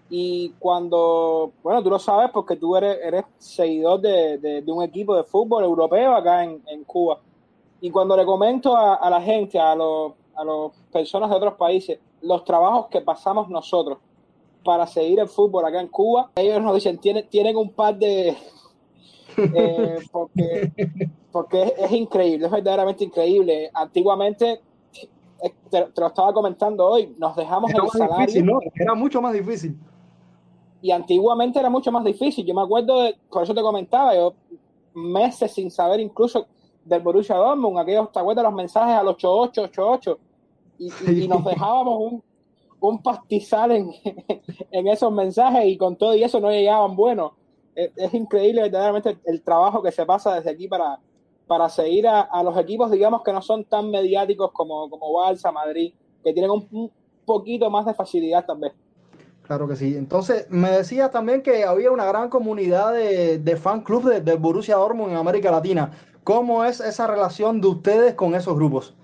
y 0.10 0.50
cuando, 0.60 1.54
bueno, 1.64 1.82
tú 1.84 1.90
lo 1.90 2.00
sabes 2.00 2.32
porque 2.34 2.58
tú 2.58 2.76
eres, 2.76 2.98
eres 3.02 3.24
seguidor 3.38 4.02
de, 4.02 4.62
un 4.68 4.84
equipo 4.84 5.16
de 5.16 5.24
fútbol 5.24 5.64
europeo 5.64 6.14
acá 6.14 6.44
en, 6.44 6.84
Cuba. 6.86 7.20
Y 7.80 7.90
cuando 7.92 8.18
le 8.18 8.26
comento 8.26 8.76
a, 8.76 9.10
la 9.10 9.22
gente, 9.22 9.58
a 9.58 9.74
los 9.74 10.12
a 10.36 10.44
las 10.44 10.72
personas 10.92 11.30
de 11.30 11.36
otros 11.36 11.54
países, 11.56 12.00
los 12.22 12.44
trabajos 12.44 12.88
que 12.88 13.02
pasamos 13.02 13.50
nosotros 13.50 13.98
para 14.64 14.88
seguir 14.88 15.20
el 15.20 15.28
fútbol 15.28 15.66
acá 15.66 15.80
en 15.80 15.88
Cuba, 15.88 16.32
ellos 16.36 16.62
nos 16.62 16.76
dicen, 16.76 16.98
tienen, 16.98 17.28
tienen 17.30 17.56
un 17.56 17.70
par 17.72 17.98
de... 17.98 18.36
Eh, 19.38 19.98
porque 20.14 20.72
porque 21.36 21.74
es, 21.78 21.92
increíble, 21.92 22.46
es 22.46 22.52
verdaderamente 22.54 23.04
increíble. 23.04 23.70
Antiguamente 23.74 24.62
eh, 25.44 25.54
te, 25.70 25.86
lo 25.98 26.08
estaba 26.08 26.32
comentando 26.32 26.86
hoy, 26.86 27.14
nos 27.18 27.36
dejamos 27.36 27.74
el 27.74 27.90
salario. 27.90 28.62
Era 28.74 28.96
mucho 28.96 29.22
más 29.22 29.34
difícil. 29.34 29.78
Y 30.82 30.92
antiguamente 30.92 31.60
era 31.60 31.70
mucho 31.70 31.92
más 31.92 32.06
difícil. 32.06 32.46
Yo 32.46 32.54
me 32.54 32.62
acuerdo, 32.62 33.02
de, 33.02 33.18
por 33.30 33.44
eso 33.44 33.54
te 33.54 33.62
comentaba, 33.62 34.16
yo 34.16 34.34
meses 34.94 35.52
sin 35.52 35.70
saber 35.70 36.00
incluso 36.00 36.48
del 36.86 37.02
Borussia 37.02 37.36
Dortmund, 37.36 37.80
aquellos, 37.80 38.10
¿te 38.14 38.20
acuerdas 38.20 38.46
los 38.46 38.54
mensajes 38.54 38.96
al 38.96 39.10
8888? 39.10 40.18
Y, 40.78 40.92
y, 41.08 41.28
nos 41.28 41.44
dejábamos 41.44 42.00
un, 42.00 42.24
un 42.80 43.02
pastizal 43.02 43.72
en, 43.72 43.92
en, 44.72 44.88
esos 44.88 45.12
mensajes 45.12 45.66
y 45.66 45.78
con 45.78 45.96
todo 45.96 46.16
y 46.16 46.24
eso 46.24 46.40
no 46.40 46.52
llegaban 46.52 46.96
buenos. 46.96 47.32
Es, 47.76 47.92
es 47.96 48.14
increíble 48.14 48.64
verdaderamente 48.64 49.18
el 49.26 49.42
trabajo 49.42 49.82
que 49.82 49.92
se 49.92 50.06
pasa 50.06 50.36
desde 50.36 50.52
aquí 50.52 50.68
para, 50.68 51.00
para 51.48 51.70
seguir 51.70 52.08
a, 52.08 52.44
los 52.44 52.58
equipos, 52.58 52.92
digamos, 52.92 53.22
que 53.24 53.32
no 53.32 53.42
son 53.42 53.66
tan 53.66 53.90
mediáticos 53.92 54.52
como, 54.52 54.90
como 54.90 55.14
Balsa, 55.14 55.52
Madrid, 55.52 55.94
que 56.24 56.34
tienen 56.34 56.52
un, 56.52 56.92
poquito 57.26 57.72
más 57.72 57.88
de 57.88 57.94
facilidad 57.96 58.46
también. 58.46 58.72
Claro 59.42 59.68
que 59.68 59.76
sí. 59.76 59.96
Entonces, 59.98 60.46
me 60.52 60.70
decía 60.70 61.10
también 61.10 61.42
que 61.42 61.64
había 61.64 61.90
una 61.90 62.06
gran 62.06 62.30
comunidad 62.30 62.94
de, 62.94 63.40
de 63.40 63.58
fan 63.58 63.82
club 63.82 64.04
del 64.08 64.24
de 64.24 64.36
Borussia 64.36 64.76
Dortmund 64.76 65.12
en 65.12 65.18
América 65.18 65.50
Latina. 65.50 65.92
¿Cómo 66.24 66.64
es 66.64 66.80
esa 66.80 67.08
relación 67.08 67.62
de 67.62 67.68
ustedes 67.68 68.14
con 68.14 68.36
esos 68.36 68.56
grupos? 68.56 68.96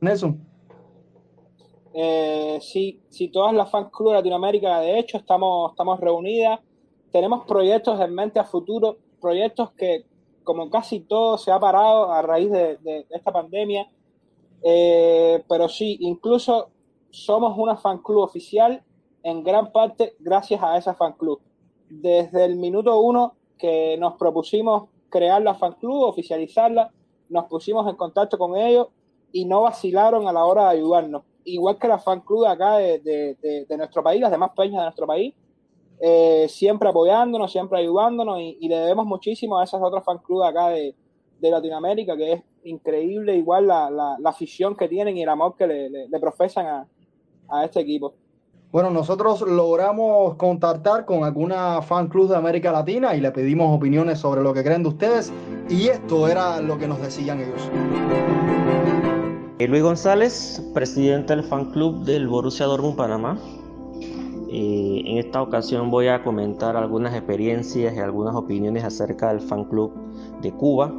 Nelson. 0.00 0.40
Eh, 1.96 2.58
sí, 2.60 3.00
sí, 3.08 3.28
todas 3.28 3.54
las 3.54 3.70
fan 3.70 3.88
club 3.88 4.08
de 4.08 4.16
Latinoamérica, 4.16 4.80
de 4.80 4.98
hecho, 4.98 5.16
estamos, 5.16 5.70
estamos 5.70 6.00
reunidas. 6.00 6.58
Tenemos 7.12 7.46
proyectos 7.46 8.00
en 8.00 8.12
mente 8.12 8.40
a 8.40 8.44
futuro, 8.44 8.98
proyectos 9.20 9.70
que, 9.72 10.04
como 10.42 10.68
casi 10.68 11.00
todo 11.00 11.38
se 11.38 11.52
ha 11.52 11.60
parado 11.60 12.10
a 12.10 12.20
raíz 12.20 12.50
de, 12.50 13.06
esta 13.10 13.32
pandemia, 13.32 13.88
eh, 14.64 15.44
pero 15.48 15.68
sí, 15.68 15.96
incluso 16.00 16.70
somos 17.10 17.56
una 17.56 17.76
fan 17.76 17.98
club 17.98 18.22
oficial 18.22 18.82
en 19.22 19.44
gran 19.44 19.70
parte 19.70 20.16
gracias 20.18 20.60
a 20.64 20.76
esa 20.76 20.94
fan 20.94 21.12
club. 21.12 21.40
Desde 21.88 22.44
el 22.44 22.56
minuto 22.56 22.98
uno 22.98 23.36
que 23.56 23.96
nos 23.98 24.14
propusimos 24.14 24.88
crear 25.08 25.40
la 25.42 25.54
fan 25.54 25.74
club, 25.74 26.02
oficializarla, 26.02 26.92
nos 27.28 27.44
pusimos 27.44 27.88
en 27.88 27.94
contacto 27.94 28.36
con 28.36 28.56
ellos 28.56 28.88
y 29.32 29.44
no 29.44 29.62
vacilaron 29.62 30.26
a 30.26 30.32
la 30.32 30.44
hora 30.44 30.64
de 30.64 30.78
ayudarnos. 30.78 31.22
Igual 31.44 31.78
que 31.78 31.88
la 31.88 31.98
fan 31.98 32.20
club 32.20 32.46
acá 32.46 32.78
de, 32.78 32.98
de 33.00 33.76
nuestro 33.76 34.02
país, 34.02 34.20
las 34.20 34.30
demás 34.30 34.50
peñas 34.56 34.80
de 34.80 34.84
nuestro 34.84 35.06
país, 35.06 35.34
eh, 36.00 36.46
siempre 36.48 36.88
apoyándonos, 36.88 37.52
siempre 37.52 37.78
ayudándonos 37.78 38.40
y, 38.40 38.68
le 38.68 38.76
debemos 38.76 39.06
muchísimo 39.06 39.58
a 39.58 39.64
esas 39.64 39.80
otras 39.80 40.04
fan 40.04 40.18
clubes 40.18 40.50
acá 40.50 40.68
de, 40.68 40.94
Latinoamérica, 41.40 42.16
que 42.16 42.32
es 42.32 42.42
increíble 42.64 43.36
igual 43.36 43.66
la, 43.66 43.90
la, 43.90 44.16
afición 44.24 44.74
que 44.74 44.88
tienen 44.88 45.18
y 45.18 45.22
el 45.22 45.28
amor 45.28 45.54
que 45.58 45.66
le, 45.66 46.18
profesan 46.18 46.64
a, 46.66 46.86
a, 47.50 47.66
este 47.66 47.80
equipo. 47.80 48.14
Bueno, 48.72 48.88
nosotros 48.90 49.42
logramos 49.42 50.36
contactar 50.36 51.04
con 51.04 51.22
alguna 51.22 51.82
fan 51.82 52.08
club 52.08 52.30
de 52.30 52.36
América 52.36 52.72
Latina 52.72 53.14
y 53.14 53.20
le 53.20 53.30
pedimos 53.30 53.76
opiniones 53.76 54.20
sobre 54.20 54.42
lo 54.42 54.54
que 54.54 54.64
creen 54.64 54.84
de 54.84 54.88
ustedes 54.88 55.30
y 55.68 55.88
esto 55.88 56.28
era 56.28 56.62
lo 56.62 56.78
que 56.78 56.88
nos 56.88 56.98
decían 57.02 57.40
ellos. 57.40 58.63
Luis 59.60 59.82
González, 59.82 60.60
presidente 60.74 61.34
del 61.34 61.44
fan 61.44 61.66
club 61.66 62.04
del 62.04 62.26
Borussia 62.26 62.66
Dortmund 62.66 62.96
Panamá. 62.96 63.38
Eh, 64.50 65.02
en 65.06 65.18
esta 65.18 65.40
ocasión 65.40 65.92
voy 65.92 66.08
a 66.08 66.24
comentar 66.24 66.76
algunas 66.76 67.14
experiencias 67.14 67.94
y 67.94 67.98
algunas 68.00 68.34
opiniones 68.34 68.82
acerca 68.82 69.28
del 69.28 69.40
fan 69.40 69.64
club 69.64 69.92
de 70.42 70.52
Cuba. 70.52 70.92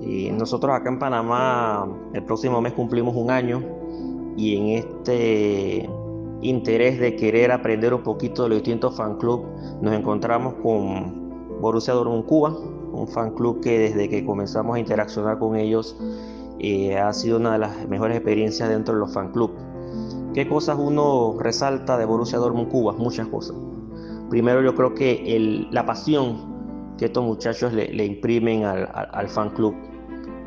Eh, 0.00 0.32
nosotros 0.32 0.72
acá 0.72 0.88
en 0.88 1.00
Panamá 1.00 1.88
el 2.14 2.22
próximo 2.22 2.60
mes 2.60 2.74
cumplimos 2.74 3.16
un 3.16 3.28
año 3.28 3.60
y 4.36 4.56
en 4.56 4.68
este 4.78 5.90
interés 6.40 7.00
de 7.00 7.16
querer 7.16 7.50
aprender 7.50 7.92
un 7.92 8.04
poquito 8.04 8.44
de 8.44 8.50
los 8.50 8.58
distintos 8.58 8.96
fan 8.96 9.18
club 9.18 9.44
nos 9.82 9.92
encontramos 9.94 10.54
con 10.62 11.60
Borussia 11.60 11.92
Dortmund 11.92 12.24
Cuba, 12.24 12.56
un 12.92 13.08
fan 13.08 13.34
club 13.34 13.60
que 13.60 13.80
desde 13.80 14.08
que 14.08 14.24
comenzamos 14.24 14.76
a 14.76 14.78
interaccionar 14.78 15.40
con 15.40 15.56
ellos 15.56 15.96
eh, 16.60 16.98
ha 16.98 17.12
sido 17.12 17.38
una 17.38 17.52
de 17.52 17.58
las 17.58 17.88
mejores 17.88 18.16
experiencias 18.16 18.68
dentro 18.68 18.94
de 18.94 19.00
los 19.00 19.12
fan 19.12 19.32
club. 19.32 19.52
¿Qué 20.34 20.48
cosas 20.48 20.76
uno 20.78 21.36
resalta 21.38 21.96
de 21.96 22.04
Borussia 22.04 22.38
Dortmund 22.38 22.68
Cuba? 22.68 22.92
Muchas 22.92 23.26
cosas. 23.28 23.56
Primero 24.30 24.62
yo 24.62 24.74
creo 24.74 24.94
que 24.94 25.66
la 25.70 25.86
pasión 25.86 26.48
que 26.98 27.06
estos 27.06 27.24
muchachos 27.24 27.72
le, 27.72 28.04
imprimen 28.04 28.64
al, 28.64 29.28
fan 29.28 29.50
club. 29.50 29.74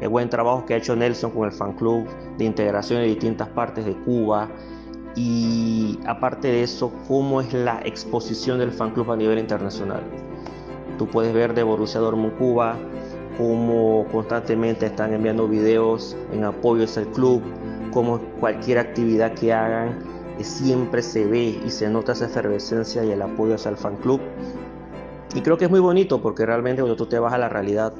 El 0.01 0.09
buen 0.09 0.29
trabajo 0.29 0.65
que 0.65 0.73
ha 0.73 0.77
hecho 0.77 0.95
Nelson 0.95 1.31
con 1.31 1.45
el 1.45 1.51
fan 1.51 1.73
club 1.73 2.05
de 2.37 2.45
integración 2.45 3.01
de 3.01 3.07
distintas 3.07 3.47
partes 3.49 3.85
de 3.85 3.95
Cuba. 4.03 4.49
Y 5.15 5.99
aparte 6.05 6.49
de 6.49 6.63
eso, 6.63 6.91
cómo 7.07 7.41
es 7.41 7.53
la 7.53 7.81
exposición 7.83 8.59
del 8.59 8.71
fan 8.71 8.91
club 8.91 9.11
a 9.11 9.15
nivel 9.15 9.39
internacional. 9.39 10.03
Tú 10.97 11.07
puedes 11.07 11.33
ver 11.33 11.53
de 11.53 11.63
Borussia 11.63 11.99
Dortmund 11.99 12.37
Cuba 12.37 12.77
cómo 13.41 14.05
constantemente 14.11 14.85
están 14.85 15.13
enviando 15.15 15.47
videos 15.47 16.15
en 16.31 16.43
apoyo 16.43 16.83
a 16.83 16.85
ese 16.85 17.07
club, 17.07 17.41
como 17.91 18.19
cualquier 18.39 18.77
actividad 18.77 19.33
que 19.33 19.51
hagan, 19.51 19.97
eh, 20.37 20.43
siempre 20.43 21.01
se 21.01 21.25
ve 21.25 21.59
y 21.65 21.69
se 21.71 21.89
nota 21.89 22.11
esa 22.11 22.25
efervescencia 22.25 23.03
y 23.03 23.09
el 23.11 23.21
apoyo 23.21 23.55
hacia 23.55 23.71
el 23.71 23.77
fan 23.77 23.95
club. 23.95 24.21
Y 25.33 25.41
creo 25.41 25.57
que 25.57 25.65
es 25.65 25.71
muy 25.71 25.79
bonito 25.79 26.21
porque 26.21 26.45
realmente 26.45 26.83
cuando 26.83 26.95
tú 26.95 27.07
te 27.07 27.17
vas 27.17 27.33
a 27.33 27.39
la 27.39 27.49
realidad 27.49 27.93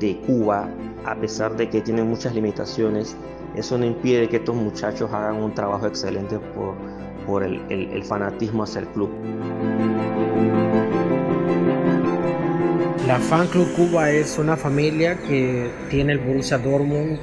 de 0.00 0.20
Cuba, 0.26 0.68
a 1.04 1.14
pesar 1.14 1.56
de 1.56 1.70
que 1.70 1.80
tienen 1.80 2.08
muchas 2.08 2.34
limitaciones, 2.34 3.16
eso 3.54 3.78
no 3.78 3.84
impide 3.84 4.28
que 4.28 4.38
estos 4.38 4.56
muchachos 4.56 5.08
hagan 5.12 5.36
un 5.36 5.54
trabajo 5.54 5.86
excelente 5.86 6.40
por, 6.40 6.74
por 7.28 7.44
el, 7.44 7.60
el 7.70 8.02
fanatismo 8.02 8.64
hacia 8.64 8.80
el 8.80 8.88
club. 8.88 9.10
La 13.06 13.18
Fan 13.18 13.46
Club 13.48 13.68
Cuba 13.76 14.10
es 14.10 14.38
una 14.38 14.56
familia 14.56 15.18
que 15.18 15.70
tiene 15.90 16.12
el 16.12 16.18
Borussia 16.18 16.58
Dortmund 16.58 17.18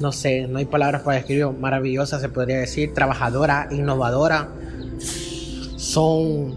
no 0.00 0.12
sé, 0.12 0.46
no 0.48 0.58
hay 0.58 0.64
palabras 0.64 1.02
para 1.02 1.18
describir, 1.18 1.46
maravillosa 1.46 2.18
se 2.20 2.30
podría 2.30 2.58
decir, 2.58 2.94
trabajadora, 2.94 3.68
innovadora. 3.70 4.48
Son 5.76 6.54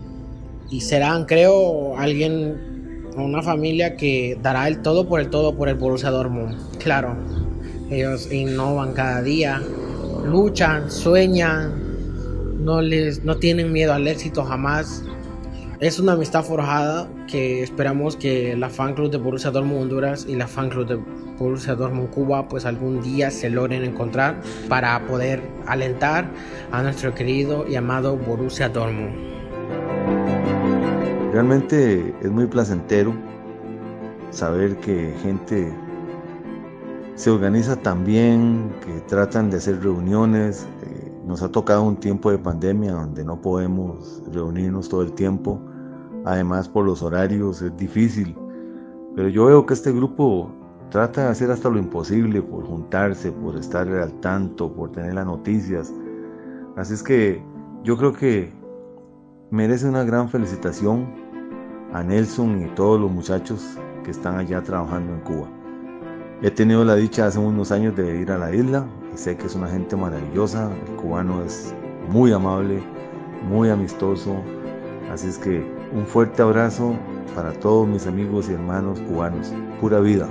y 0.70 0.80
serán, 0.82 1.26
creo, 1.26 1.98
alguien, 1.98 3.12
una 3.18 3.44
familia 3.44 3.98
que 3.98 4.40
dará 4.42 4.68
el 4.70 4.82
todo 4.82 5.08
por 5.08 5.20
el 5.20 5.30
todo 5.30 5.56
por 5.56 5.68
el 5.68 5.76
Borussia 5.76 6.10
Dortmund. 6.10 6.56
Claro, 6.78 7.18
ellos 7.92 8.32
innovan 8.32 8.94
cada 8.94 9.22
día, 9.22 9.62
luchan, 10.26 10.90
sueñan, 10.90 12.64
no 12.64 12.82
les 12.82 13.26
no 13.26 13.36
tienen 13.38 13.74
miedo 13.74 13.94
al 13.94 14.08
éxito 14.08 14.46
jamás. 14.46 15.04
Es 15.82 16.00
una 16.00 16.14
amistad 16.14 16.46
forjada 16.46 17.10
que 17.28 17.64
esperamos 17.64 18.16
que 18.16 18.56
la 18.56 18.70
fan 18.70 18.94
club 18.94 19.12
de 19.12 19.18
Borussia 19.18 19.52
Dortmund 19.52 19.84
Honduras 19.84 20.26
y 20.28 20.36
la 20.36 20.48
fan 20.48 20.70
club 20.70 20.88
de 20.88 21.00
Borussia 21.38 21.76
Dortmund 21.76 22.10
Cuba 22.10 22.48
pues 22.48 22.66
algún 22.66 23.02
día 23.02 23.32
se 23.32 23.50
logren 23.50 23.84
encontrar 23.84 24.42
para 24.70 25.06
poder 25.08 25.42
alentar 25.68 26.30
a 26.72 26.84
nuestro 26.84 27.14
querido 27.14 27.66
y 27.68 27.76
amado 27.76 28.18
Borussia 28.18 28.70
Dortmund. 28.70 29.14
Realmente 31.34 32.14
es 32.22 32.30
muy 32.30 32.46
placentero 32.46 33.14
saber 34.30 34.78
que 34.78 35.14
gente 35.24 35.74
se 37.16 37.30
organiza 37.30 37.76
tan 37.76 38.04
bien, 38.04 38.72
que 38.86 39.02
tratan 39.02 39.50
de 39.50 39.58
hacer 39.58 39.82
reuniones. 39.82 40.68
Eh, 40.84 41.12
nos 41.26 41.42
ha 41.42 41.50
tocado 41.50 41.84
un 41.84 41.96
tiempo 41.96 42.32
de 42.32 42.38
pandemia 42.38 42.92
donde 42.94 43.24
no 43.24 43.42
podemos 43.42 44.22
reunirnos 44.32 44.90
todo 44.90 45.02
el 45.02 45.14
tiempo. 45.14 45.60
Además 46.26 46.70
por 46.70 46.86
los 46.86 47.02
horarios 47.02 47.62
es 47.62 47.76
difícil. 47.78 48.36
Pero 49.16 49.30
yo 49.30 49.46
veo 49.46 49.66
que 49.66 49.74
este 49.74 49.92
grupo 49.92 50.52
trata 50.90 51.26
de 51.26 51.30
hacer 51.30 51.52
hasta 51.52 51.70
lo 51.70 51.80
imposible 51.80 52.42
por 52.42 52.66
juntarse, 52.66 53.32
por 53.32 53.56
estar 53.58 53.88
al 53.88 54.14
tanto, 54.22 54.72
por 54.74 54.92
tener 54.92 55.14
las 55.16 55.26
noticias. 55.26 55.94
Así 56.76 56.94
es 56.94 57.04
que 57.04 57.44
yo 57.84 57.98
creo 57.98 58.14
que 58.14 58.52
merece 59.52 59.88
una 59.88 60.04
gran 60.04 60.30
felicitación 60.30 61.08
a 61.94 62.04
Nelson 62.04 62.64
y 62.64 62.68
todos 62.76 63.00
los 63.00 63.12
muchachos 63.12 63.78
que 64.04 64.12
están 64.12 64.38
allá 64.38 64.62
trabajando 64.62 65.14
en 65.14 65.20
Cuba. 65.22 65.48
He 66.42 66.52
tenido 66.52 66.84
la 66.84 66.96
dicha 66.96 67.28
hace 67.28 67.40
unos 67.40 67.72
años 67.72 67.96
de 67.96 68.20
ir 68.20 68.32
a 68.32 68.38
la 68.38 68.54
isla 68.54 68.86
y 69.14 69.18
sé 69.18 69.38
que 69.38 69.46
es 69.46 69.56
una 69.56 69.68
gente 69.68 69.96
maravillosa. 69.96 70.72
El 70.88 70.96
cubano 70.96 71.42
es 71.44 71.74
muy 72.10 72.34
amable, 72.34 72.84
muy 73.48 73.70
amistoso. 73.70 74.36
Así 75.10 75.28
es 75.28 75.38
que 75.38 75.66
un 75.94 76.08
fuerte 76.08 76.42
abrazo 76.42 76.96
para 77.36 77.54
todos 77.54 77.88
mis 77.88 78.08
amigos 78.08 78.50
y 78.50 78.54
hermanos 78.54 79.00
cubanos. 79.02 79.54
Pura 79.80 80.00
vida. 80.00 80.28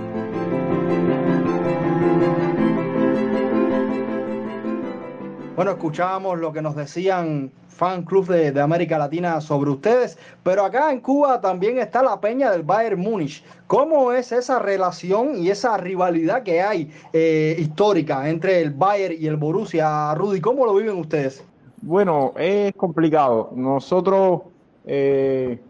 Bueno, 5.55 5.71
escuchábamos 5.73 6.41
lo 6.41 6.53
que 6.53 6.63
nos 6.63 6.75
decían 6.75 7.53
fan 7.69 8.03
club 8.03 8.27
de, 8.27 8.61
América 8.61 8.99
Latina 8.99 9.41
sobre 9.41 9.71
ustedes, 9.71 10.19
pero 10.43 10.65
acá 10.65 10.91
en 10.91 11.01
Cuba 11.01 11.41
también 11.41 11.79
está 11.79 12.03
la 12.03 12.21
peña 12.21 12.51
del 12.51 12.63
Bayern 12.63 13.01
Múnich. 13.01 13.45
¿Cómo 13.69 14.13
es 14.13 14.33
esa 14.33 14.59
relación 14.59 15.37
y 15.37 15.51
esa 15.51 15.77
rivalidad 15.77 16.43
que 16.43 16.61
hay 16.61 16.91
eh, 17.13 17.57
histórica 17.59 18.29
entre 18.29 18.61
el 18.61 18.71
Bayern 18.71 19.15
y 19.19 19.27
el 19.27 19.37
Borussia? 19.37 20.15
Rudy, 20.15 20.41
¿cómo 20.41 20.67
lo 20.67 20.75
viven 20.75 20.97
ustedes? 20.97 21.45
Bueno, 21.81 22.33
es 22.37 22.73
complicado. 22.75 23.51
Nosotros 23.55 24.43
eh, 24.87 25.61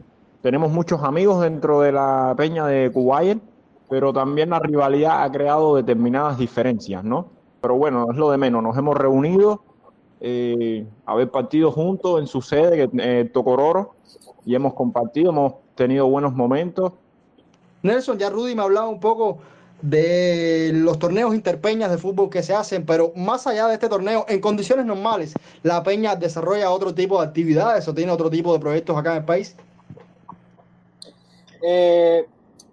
tenemos 0.41 0.73
muchos 0.73 1.03
amigos 1.03 1.43
dentro 1.43 1.81
de 1.81 1.93
la 1.93 2.35
peña 2.37 2.67
de 2.67 2.89
Bayern, 2.89 3.41
pero 3.89 4.13
también 4.13 4.51
la 4.51 4.59
rivalidad 4.59 5.23
ha 5.23 5.31
creado 5.31 5.77
determinadas 5.77 6.39
diferencias, 6.39 7.05
¿no? 7.05 7.27
Pero 7.61 7.77
bueno, 7.77 8.09
es 8.11 8.17
lo 8.17 8.31
de 8.31 8.39
menos. 8.39 8.63
Nos 8.63 8.77
hemos 8.77 8.97
reunido 8.97 9.63
eh, 10.21 10.87
haber 11.07 11.31
partido 11.31 11.71
juntos 11.71 12.21
en 12.21 12.27
su 12.27 12.43
sede, 12.43 12.91
eh, 12.99 13.31
Tocororo, 13.33 13.95
y 14.45 14.55
hemos 14.55 14.75
compartido, 14.75 15.31
hemos 15.31 15.55
tenido 15.75 16.09
buenos 16.09 16.33
momentos. 16.33 16.93
Nelson, 17.83 18.19
ya 18.19 18.31
Rudy 18.31 18.55
me 18.55 18.63
hablaba 18.63 18.89
un 18.89 19.01
poco 19.01 19.39
de 19.83 20.71
los 20.73 20.99
torneos 20.99 21.35
interpeñas 21.35 21.91
de 21.91 21.99
fútbol 21.99 22.31
que 22.31 22.43
se 22.43 22.55
hacen, 22.55 22.87
pero 22.87 23.13
más 23.15 23.47
allá 23.47 23.67
de 23.67 23.75
este 23.75 23.89
torneo, 23.89 24.25
en 24.29 24.41
condiciones 24.41 24.87
normales, 24.87 25.35
¿la 25.63 25.83
peña 25.83 26.17
desarrolla 26.17 26.71
otro 26.71 26.95
tipo 26.95 27.21
de 27.21 27.27
actividades 27.27 27.87
o 27.89 27.95
tiene 27.95 28.13
otro 28.13 28.31
tipo 28.31 28.53
de 28.53 28.61
proyectos 28.61 28.97
acá 28.97 29.13
en 29.13 29.19
el 29.19 29.25
país? 29.25 29.57
Eh, 31.63 32.27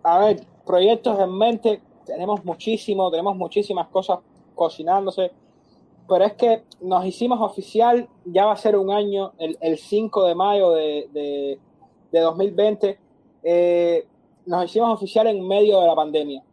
a 0.03 0.19
ver, 0.19 0.45
proyectos 0.65 1.19
en 1.19 1.37
mente, 1.37 1.81
tenemos 2.05 2.45
muchísimo, 2.45 3.11
tenemos 3.11 3.35
muchísimas 3.35 3.87
cosas 3.87 4.19
cocinándose 4.55 5.31
pero 6.09 6.25
es 6.25 6.33
que 6.33 6.63
nos 6.81 7.05
hicimos 7.05 7.39
oficial, 7.39 8.09
ya 8.25 8.45
va 8.45 8.53
a 8.53 8.57
ser 8.57 8.75
un 8.75 8.91
año, 8.91 9.31
el, 9.37 9.57
el 9.61 9.77
5 9.77 10.25
de 10.25 10.35
mayo 10.35 10.71
de, 10.71 11.07
de, 12.11 12.19
2020, 12.19 12.97
eh, 13.43 14.07
nos 14.47 14.65
hicimos 14.65 14.91
oficial 14.91 15.27
en 15.27 15.47
medio 15.47 15.79
de 15.79 15.87
la 15.87 15.95
pandemia. 15.95 16.43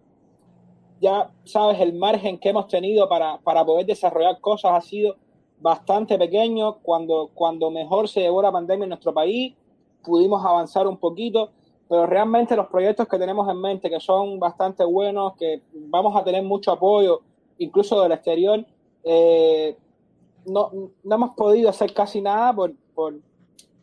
Ya 1.01 1.31
sabes, 1.45 1.81
el 1.81 1.93
margen 1.93 2.39
que 2.39 2.49
hemos 2.49 2.69
tenido 2.69 3.09
para, 3.09 3.39
para 3.39 3.65
poder 3.65 3.87
desarrollar 3.87 4.41
cosas 4.41 4.73
ha 4.73 4.81
sido 4.81 5.17
bastante 5.61 6.19
pequeño. 6.19 6.79
Cuando, 6.83 7.31
cuando 7.35 7.71
mejor 7.71 8.09
se 8.09 8.21
llevó 8.21 8.43
la 8.43 8.53
pandemia 8.53 8.85
en 8.85 8.91
nuestro 8.91 9.13
país, 9.13 9.55
pudimos 10.03 10.45
avanzar 10.45 10.87
un 10.87 10.97
poquito, 10.97 11.51
pero 11.89 12.07
realmente 12.07 12.57
los 12.57 12.69
proyectos 12.69 13.09
que 13.09 13.19
tenemos 13.19 13.49
en 13.49 13.61
mente, 13.61 13.91
que 13.91 14.01
son 14.01 14.39
bastante 14.39 14.85
buenos, 14.85 15.35
que 15.37 15.63
vamos 15.73 16.17
a 16.17 16.25
tener 16.25 16.43
mucho 16.43 16.73
apoyo, 16.73 17.21
incluso 17.59 18.01
del 18.03 18.13
exterior, 18.13 18.65
eh, 19.05 19.77
no, 20.47 20.71
no, 21.03 21.15
hemos 21.15 21.31
podido 21.31 21.69
hacer 21.69 21.93
casi 21.93 22.21
nada 22.21 22.53
por, 22.53 22.73
por, 22.95 23.15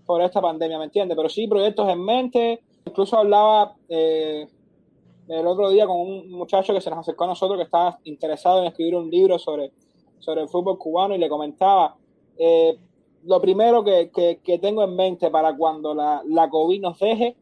por, 0.05 0.21
esta 0.21 0.41
pandemia, 0.41 0.77
¿me 0.77 0.85
entiendes? 0.85 1.15
Pero 1.15 1.29
sí, 1.29 1.47
proyectos 1.47 1.89
en 1.89 2.03
mente. 2.03 2.61
Incluso 2.85 3.17
hablaba 3.17 3.75
eh, 3.87 4.47
el 5.33 5.47
otro 5.47 5.69
día 5.69 5.85
con 5.85 5.99
un 5.99 6.31
muchacho 6.31 6.73
que 6.73 6.81
se 6.81 6.89
nos 6.89 6.99
acercó 6.99 7.25
a 7.25 7.27
nosotros 7.27 7.57
que 7.57 7.63
estaba 7.63 7.99
interesado 8.03 8.61
en 8.61 8.67
escribir 8.67 8.95
un 8.95 9.09
libro 9.09 9.37
sobre, 9.39 9.71
sobre 10.19 10.41
el 10.41 10.49
fútbol 10.49 10.77
cubano 10.77 11.15
y 11.15 11.17
le 11.17 11.29
comentaba, 11.29 11.95
eh, 12.37 12.77
lo 13.23 13.39
primero 13.39 13.83
que, 13.83 14.09
que, 14.43 14.59
tengo 14.59 14.83
en 14.83 14.95
mente 14.95 15.31
para 15.31 15.55
cuando 15.55 15.93
la, 15.93 16.21
la 16.27 16.49
COVID 16.49 16.81
nos 16.81 16.99
deje 16.99 17.35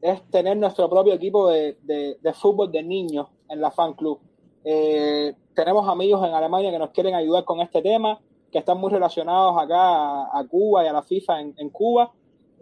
es 0.00 0.22
tener 0.30 0.56
nuestro 0.56 0.88
propio 0.88 1.14
equipo 1.14 1.48
de, 1.48 1.76
de, 1.82 2.18
de 2.20 2.32
fútbol 2.32 2.70
de 2.72 2.82
niños 2.82 3.28
en 3.48 3.60
la 3.60 3.70
fan 3.70 3.94
club. 3.94 4.18
Eh, 4.64 5.34
tenemos 5.54 5.88
amigos 5.88 6.26
en 6.26 6.34
Alemania 6.34 6.70
que 6.70 6.78
nos 6.78 6.90
quieren 6.90 7.14
ayudar 7.14 7.44
con 7.44 7.60
este 7.60 7.82
tema. 7.82 8.20
que 8.50 8.58
están 8.58 8.78
muy 8.78 8.90
relacionados 8.90 9.56
acá 9.58 10.22
a, 10.24 10.46
Cuba 10.48 10.82
y 10.82 10.86
a 10.88 10.92
la 10.92 11.02
FIFA 11.02 11.40
en, 11.40 11.70
Cuba. 11.70 12.10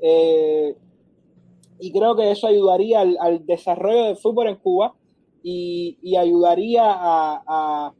Eh, 0.03 0.77
y 1.79 1.93
creo 1.93 2.17
que 2.17 2.31
eso 2.31 2.47
ayudaría 2.47 3.01
al, 3.01 3.45
desarrollo 3.47 4.05
del 4.05 4.17
fútbol 4.17 4.49
en 4.49 4.57
Cuba 4.57 4.95
y, 5.43 6.17
ayudaría 6.17 6.85
a, 6.87 7.93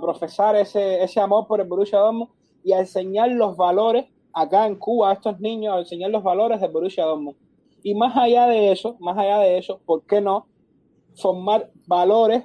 profesar 0.00 0.54
ese, 0.56 1.02
ese 1.02 1.18
amor 1.18 1.46
por 1.48 1.60
el 1.60 1.66
Borussia 1.66 1.98
Dortmund 1.98 2.30
y 2.62 2.72
a 2.72 2.80
enseñar 2.80 3.30
los 3.30 3.56
valores 3.56 4.06
acá 4.32 4.66
en 4.66 4.76
Cuba 4.76 5.10
a 5.10 5.14
estos 5.14 5.40
niños, 5.40 5.74
a 5.74 5.78
enseñar 5.80 6.10
los 6.10 6.22
valores 6.22 6.60
del 6.60 6.70
Borussia 6.70 7.04
Dortmund. 7.04 7.36
Y 7.82 7.94
más 7.94 8.16
allá 8.16 8.46
de 8.46 8.72
eso, 8.72 8.96
más 9.00 9.16
allá 9.16 9.38
de 9.38 9.58
eso, 9.58 9.80
¿por 9.84 10.02
qué 10.04 10.20
no 10.20 10.46
formar 11.16 11.70
valores 11.86 12.44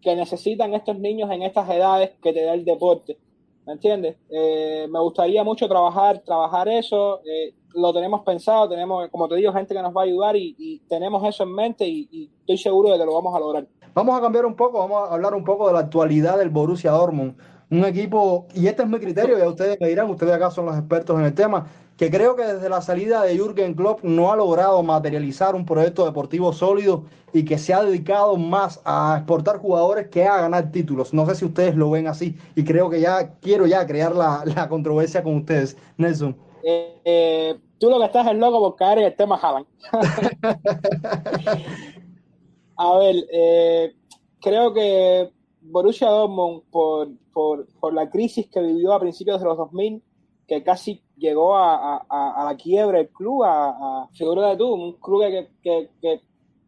que 0.00 0.16
necesitan 0.16 0.74
estos 0.74 0.98
niños 0.98 1.30
en 1.30 1.42
estas 1.42 1.68
edades 1.70 2.10
que 2.20 2.32
te 2.32 2.44
da 2.44 2.54
el 2.54 2.64
deporte? 2.64 3.18
¿Me 3.64 3.74
entiendes? 3.74 4.16
Eh, 4.28 4.86
me 4.90 4.98
gustaría 5.00 5.44
mucho 5.44 5.68
trabajar, 5.68 6.18
trabajar 6.24 6.68
eso. 6.68 7.20
Eh, 7.24 7.54
lo 7.74 7.92
tenemos 7.92 8.22
pensado, 8.22 8.68
tenemos, 8.68 9.08
como 9.10 9.28
te 9.28 9.36
digo, 9.36 9.52
gente 9.52 9.74
que 9.74 9.82
nos 9.82 9.94
va 9.94 10.02
a 10.02 10.04
ayudar 10.04 10.36
y, 10.36 10.80
tenemos 10.88 11.22
eso 11.26 11.44
en 11.44 11.54
mente 11.54 11.86
y, 11.86 12.08
y, 12.10 12.30
estoy 12.40 12.58
seguro 12.58 12.90
de 12.90 12.98
que 12.98 13.04
lo 13.04 13.14
vamos 13.14 13.34
a 13.34 13.40
lograr. 13.40 13.66
Vamos 13.94 14.16
a 14.16 14.20
cambiar 14.20 14.46
un 14.46 14.54
poco, 14.54 14.78
vamos 14.78 15.10
a 15.10 15.14
hablar 15.14 15.34
un 15.34 15.44
poco 15.44 15.66
de 15.66 15.74
la 15.74 15.80
actualidad 15.80 16.38
del 16.38 16.50
Borussia 16.50 16.92
Dortmund. 16.92 17.34
Un 17.70 17.84
equipo, 17.84 18.46
y 18.54 18.66
este 18.66 18.82
es 18.82 18.88
mi 18.88 18.98
criterio, 18.98 19.38
ya 19.38 19.48
ustedes 19.48 19.78
me 19.80 19.88
dirán, 19.88 20.10
ustedes 20.10 20.32
acá 20.34 20.50
son 20.50 20.66
los 20.66 20.76
expertos 20.76 21.18
en 21.18 21.24
el 21.24 21.34
tema, 21.34 21.66
que 21.96 22.10
creo 22.10 22.36
que 22.36 22.44
desde 22.44 22.68
la 22.68 22.82
salida 22.82 23.22
de 23.22 23.36
Jürgen 23.36 23.74
Klopp 23.74 24.02
no 24.02 24.32
ha 24.32 24.36
logrado 24.36 24.82
materializar 24.82 25.54
un 25.54 25.64
proyecto 25.64 26.04
deportivo 26.04 26.52
sólido 26.52 27.04
y 27.32 27.44
que 27.44 27.58
se 27.58 27.72
ha 27.72 27.82
dedicado 27.82 28.36
más 28.36 28.80
a 28.84 29.16
exportar 29.18 29.58
jugadores 29.58 30.08
que 30.08 30.24
a 30.26 30.40
ganar 30.40 30.70
títulos. 30.70 31.14
No 31.14 31.26
sé 31.26 31.34
si 31.34 31.44
ustedes 31.44 31.76
lo 31.76 31.90
ven 31.90 32.08
así 32.08 32.36
y 32.54 32.64
creo 32.64 32.90
que 32.90 33.00
ya 33.00 33.34
quiero 33.40 33.66
ya 33.66 33.86
crear 33.86 34.14
la, 34.14 34.68
controversia 34.68 35.22
con 35.22 35.36
ustedes. 35.36 35.76
Nelson. 35.96 36.36
Eh, 36.62 37.00
eh, 37.04 37.58
tú 37.78 37.90
lo 37.90 37.98
que 37.98 38.06
estás 38.06 38.26
es 38.26 38.36
loco 38.36 38.60
por 38.60 38.76
caer 38.76 38.98
en 38.98 39.04
el 39.06 39.16
tema 39.16 39.36
Haaland. 39.36 39.66
a 42.76 42.98
ver, 42.98 43.16
eh, 43.32 43.94
creo 44.40 44.72
que 44.72 45.32
Borussia 45.60 46.08
Dortmund, 46.08 46.62
por, 46.70 47.08
por, 47.32 47.66
por 47.80 47.94
la 47.94 48.10
crisis 48.10 48.48
que 48.48 48.60
vivió 48.60 48.92
a 48.92 49.00
principios 49.00 49.40
de 49.40 49.46
los 49.46 49.56
2000, 49.56 50.02
que 50.46 50.62
casi 50.62 51.02
llegó 51.16 51.56
a, 51.56 52.04
la 52.44 52.56
quiebra 52.56 53.00
el 53.00 53.08
club, 53.08 53.44
a, 53.44 54.08
figura 54.12 54.48
de 54.48 54.56
tú, 54.56 54.72
un 54.72 54.92
club 54.94 55.48
que, 55.62 56.20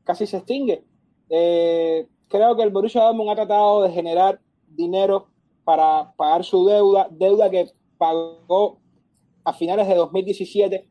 casi 0.04 0.26
se 0.26 0.38
extingue. 0.38 0.84
Eh, 1.28 2.06
creo 2.28 2.56
que 2.56 2.62
el 2.62 2.70
Borussia 2.70 3.02
Dortmund 3.02 3.30
ha 3.30 3.34
tratado 3.34 3.82
de 3.82 3.90
generar 3.90 4.40
dinero 4.68 5.26
para 5.64 6.12
pagar 6.16 6.44
su 6.44 6.66
deuda, 6.66 7.08
deuda 7.10 7.50
que 7.50 7.70
pagó 7.98 8.78
a 9.44 9.52
finales 9.52 9.86
de 9.86 9.94
2017 9.94 10.88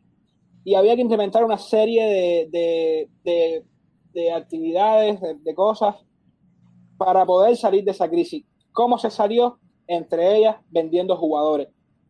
y 0.64 0.76
había 0.76 0.96
que 0.96 1.02
implementar 1.02 1.44
una 1.44 1.58
serie 1.58 2.48
de, 2.50 4.32
actividades, 4.34 5.20
de, 5.44 5.56
cosas 5.56 5.96
para 6.98 7.26
poder 7.26 7.58
salir 7.58 7.84
de 7.84 7.92
esa 7.92 8.10
crisis. 8.10 8.46
¿Cómo 8.72 8.98
se 8.98 9.10
salió? 9.10 9.60
Entre 9.88 10.38
ellas 10.38 10.56
vendiendo 10.70 11.18
jugadores. 11.18 11.68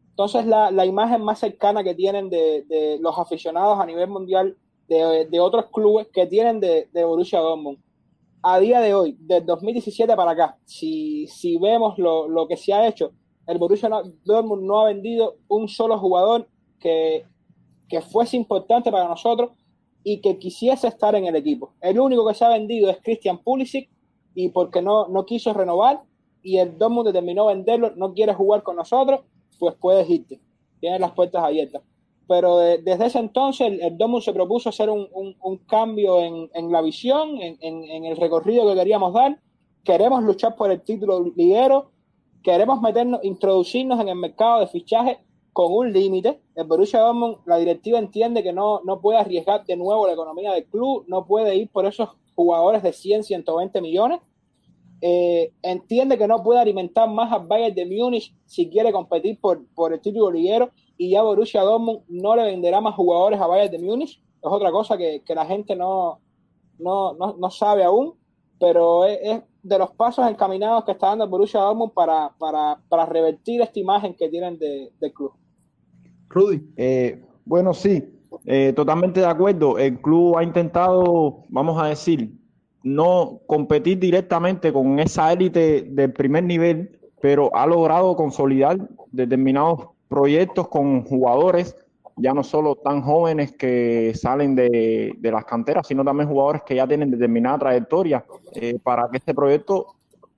Entonces, 0.10 0.46
la, 0.46 0.70
la 0.70 0.86
imagen 0.86 1.24
más 1.24 1.40
cercana 1.40 1.84
que 1.84 1.96
tienen 1.96 2.30
de, 2.30 2.64
de, 2.68 3.00
los 3.00 3.18
aficionados 3.18 3.80
a 3.80 3.86
nivel 3.86 4.10
mundial 4.10 4.56
de, 4.88 5.26
de 5.26 5.40
otros 5.40 5.66
clubes 5.72 6.08
que 6.14 6.28
tienen 6.28 6.60
de, 6.60 6.88
de, 6.94 7.04
Borussia 7.04 7.40
Dortmund. 7.40 7.80
A 8.44 8.60
día 8.60 8.80
de 8.82 8.94
hoy, 8.94 9.16
del 9.20 9.46
2017 9.46 10.16
para 10.16 10.32
acá, 10.32 10.58
si, 10.66 11.26
si 11.28 11.58
vemos 11.58 11.98
lo, 11.98 12.28
lo 12.28 12.48
que 12.48 12.58
se 12.58 12.74
ha 12.74 12.88
hecho, 12.88 13.14
el 13.48 13.58
Borussia 13.58 13.90
Dortmund 14.24 14.64
no 14.64 14.82
ha 14.82 14.86
vendido 14.86 15.38
un 15.48 15.68
solo 15.68 15.98
jugador 15.98 16.48
que, 16.80 17.26
que 17.90 18.02
fuese 18.02 18.38
importante 18.38 18.92
para 18.92 19.08
nosotros 19.08 19.52
y 20.04 20.20
que 20.22 20.38
quisiese 20.38 20.88
estar 20.88 21.16
en 21.16 21.26
el 21.26 21.36
equipo. 21.36 21.74
El 21.82 22.00
único 22.00 22.28
que 22.28 22.34
se 22.34 22.46
ha 22.46 22.50
vendido 22.50 22.90
es 22.90 22.98
Christian 23.02 23.38
Pulisic 23.38 23.90
y 24.36 24.50
porque 24.50 24.82
no, 24.82 25.08
no 25.08 25.26
quiso 25.26 25.54
renovar 25.54 26.02
y 26.42 26.58
el 26.58 26.78
Dortmund 26.78 27.08
determinó 27.08 27.46
venderlo, 27.46 27.94
no 27.96 28.14
quiere 28.14 28.34
jugar 28.34 28.64
con 28.64 28.76
nosotros 28.76 29.22
pues 29.64 29.76
puedes 29.80 30.10
irte. 30.10 30.42
Tienes 30.82 31.00
las 31.00 31.14
puertas 31.14 31.42
abiertas. 31.42 31.82
Pero 32.28 32.58
desde 32.58 33.06
ese 33.06 33.20
entonces 33.20 33.68
el, 33.68 33.82
el 33.82 34.22
se 34.22 34.34
propuso 34.34 34.68
hacer 34.68 34.90
un, 34.90 35.58
cambio 35.68 36.22
en, 36.22 36.72
la 36.72 36.82
visión, 36.82 37.38
en, 37.40 38.06
el 38.06 38.18
recorrido 38.18 38.68
que 38.68 38.76
queríamos 38.76 39.14
dar. 39.14 39.40
Queremos 39.86 40.22
luchar 40.24 40.56
por 40.56 40.70
el 40.70 40.82
título 40.82 41.32
liguero, 41.36 41.92
queremos 42.44 42.82
meternos, 42.82 43.22
introducirnos 43.24 44.00
en 44.00 44.10
el 44.10 44.16
mercado 44.16 44.60
de 44.60 44.68
fichaje 44.68 45.20
con 45.54 45.72
un 45.72 45.94
límite. 45.94 46.42
El 46.56 46.66
Borussia 46.66 47.00
Dortmund, 47.00 47.38
la 47.46 47.58
directiva 47.58 48.00
entiende 48.00 48.44
que 48.44 48.54
no, 48.54 48.82
no 48.84 49.02
puede 49.02 49.20
arriesgar 49.20 49.66
de 49.66 49.76
nuevo 49.76 50.08
la 50.08 50.14
economía 50.14 50.52
del 50.52 50.66
club, 50.66 51.06
no 51.08 51.26
puede 51.26 51.56
ir 51.56 51.70
por 51.70 51.86
esos 51.86 52.10
jugadores 52.36 52.84
de 52.84 52.94
100, 52.94 53.24
120 53.24 53.82
millones 53.82 54.20
eh, 55.06 55.52
entiende 55.62 56.18
que 56.18 56.30
no 56.30 56.42
puede 56.42 56.62
alimentar 56.62 57.10
más 57.10 57.30
al 57.34 57.46
Bayern 57.46 57.76
de 57.76 57.86
Múnich 57.86 58.34
si 58.46 58.70
quiere 58.70 58.94
competir 58.94 59.38
por, 59.38 59.68
por 59.76 59.92
el 59.92 60.00
título 60.00 60.32
liguero 60.32 60.72
y 60.98 61.10
ya 61.10 61.22
Borussia 61.22 61.62
Dortmund 61.62 62.04
no 62.08 62.38
le 62.38 62.44
venderá 62.46 62.80
más 62.80 62.96
jugadores 62.96 63.38
a 63.42 63.48
Bayern 63.48 63.70
de 63.70 63.80
Múnich. 63.80 64.12
Es 64.12 64.50
otra 64.50 64.72
cosa 64.72 64.98
que, 64.98 65.22
la 65.36 65.46
gente 65.46 65.76
no, 65.76 66.22
no, 66.80 67.52
sabe 67.52 67.84
aún, 67.84 68.14
pero 68.58 69.04
es, 69.04 69.42
de 69.64 69.78
los 69.78 69.92
pasos 69.92 70.30
encaminados 70.30 70.84
que 70.84 70.92
está 70.92 71.08
dando 71.08 71.24
el 71.24 71.30
Borussia 71.30 71.62
Dortmund 71.62 71.94
para, 71.94 72.32
para, 72.38 73.06
revertir 73.06 73.62
esta 73.62 73.80
imagen 73.80 74.14
que 74.14 74.30
tienen 74.30 74.60
de, 74.60 74.92
del 75.00 75.14
club. 75.14 75.32
Rudy. 76.30 76.62
Eh, 76.76 77.24
bueno, 77.46 77.74
sí, 77.74 78.04
eh, 78.46 78.74
totalmente 78.76 79.22
de 79.22 79.26
acuerdo. 79.26 79.78
El 79.78 80.00
club 80.02 80.38
ha 80.38 80.44
intentado, 80.44 81.44
vamos 81.50 81.82
a 81.82 81.88
decir, 81.88 82.34
no 82.84 83.40
competir 83.48 84.00
directamente 84.00 84.74
con 84.74 85.00
esa 85.00 85.32
élite 85.32 85.84
del 85.90 86.12
primer 86.12 86.44
nivel, 86.44 87.00
pero 87.22 87.50
ha 87.56 87.66
logrado 87.66 88.16
consolidar 88.16 88.78
determinados 89.12 89.88
proyectos 90.10 90.68
con 90.68 91.04
jugadores, 91.06 91.76
ya 92.16 92.34
no 92.34 92.44
solo 92.44 92.76
tan 92.76 93.02
jóvenes 93.02 93.54
que 93.54 94.14
salen 94.16 94.56
de, 94.56 95.18
las 95.22 95.46
canteras, 95.46 95.88
sino 95.88 96.04
también 96.04 96.30
jugadores 96.30 96.64
que 96.64 96.76
ya 96.76 96.88
tienen 96.88 97.12
determinada 97.12 97.60
trayectoria 97.60 98.26
eh, 98.54 98.78
para 98.82 99.10
que 99.10 99.18
este 99.18 99.34
proyecto 99.34 99.96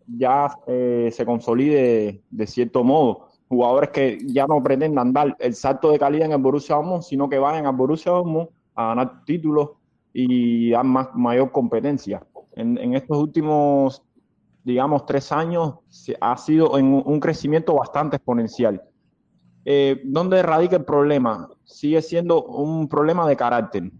ya 0.07 0.55
eh, 0.67 1.09
se 1.11 1.25
consolide 1.25 2.21
de 2.29 2.47
cierto 2.47 2.83
modo. 2.83 3.27
Jugadores 3.47 3.89
que 3.89 4.19
ya 4.25 4.47
no 4.47 4.61
pretendan 4.63 5.13
dar 5.13 5.35
el 5.39 5.53
salto 5.53 5.91
de 5.91 5.99
calidad 5.99 6.25
en 6.25 6.31
el 6.33 6.41
Borussia 6.41 6.75
Dortmund, 6.75 7.03
sino 7.03 7.29
que 7.29 7.39
vayan 7.39 7.65
al 7.65 7.75
Borussia 7.75 8.11
Dortmund 8.11 8.49
a 8.73 8.87
ganar 8.87 9.23
títulos 9.25 9.71
y 10.13 10.71
dar 10.71 10.85
más, 10.85 11.09
mayor 11.13 11.51
competencia 11.51 12.21
en, 12.55 12.95
estos 12.95 13.17
últimos, 13.17 14.01
digamos, 14.63 15.05
tres 15.05 15.31
años 15.31 15.75
ha 16.21 16.37
sido 16.37 16.77
en 16.77 16.85
un 17.05 17.19
crecimiento 17.19 17.75
bastante 17.75 18.17
exponencial. 18.17 18.81
Eh, 19.65 20.01
¿Dónde 20.05 20.41
radica 20.41 20.77
el 20.77 20.85
problema? 20.85 21.49
Sigue 21.65 22.01
siendo 22.01 22.43
un 22.43 22.87
problema 22.87 23.27
de 23.27 23.35
carácter, 23.35 23.91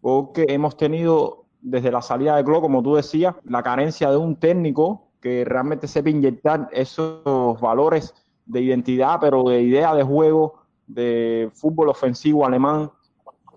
porque 0.00 0.46
hemos 0.48 0.76
tenido 0.76 1.44
desde 1.60 1.90
la 1.90 2.02
salida 2.02 2.36
de 2.36 2.44
club, 2.44 2.60
como 2.60 2.82
tú 2.82 2.94
decías, 2.94 3.34
la 3.44 3.62
carencia 3.62 4.10
de 4.10 4.16
un 4.16 4.36
técnico 4.36 5.08
que 5.20 5.44
realmente 5.44 5.88
sepa 5.88 6.10
inyectar 6.10 6.68
esos 6.72 7.60
valores 7.60 8.14
de 8.46 8.62
identidad, 8.62 9.18
pero 9.20 9.42
de 9.44 9.62
idea 9.62 9.94
de 9.94 10.02
juego, 10.02 10.62
de 10.86 11.50
fútbol 11.54 11.88
ofensivo 11.88 12.46
alemán 12.46 12.90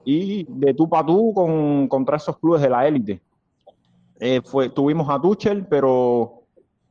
y 0.04 0.45
de 0.50 0.74
tú 0.74 0.89
para 0.89 1.06
tú 1.06 1.34
con, 1.34 1.88
contra 1.88 2.17
esos 2.17 2.38
clubes 2.38 2.62
de 2.62 2.69
la 2.69 2.88
élite. 2.88 3.21
Eh, 4.19 4.41
fue, 4.43 4.69
tuvimos 4.69 5.10
a 5.10 5.21
Tuchel, 5.21 5.65
pero 5.67 6.43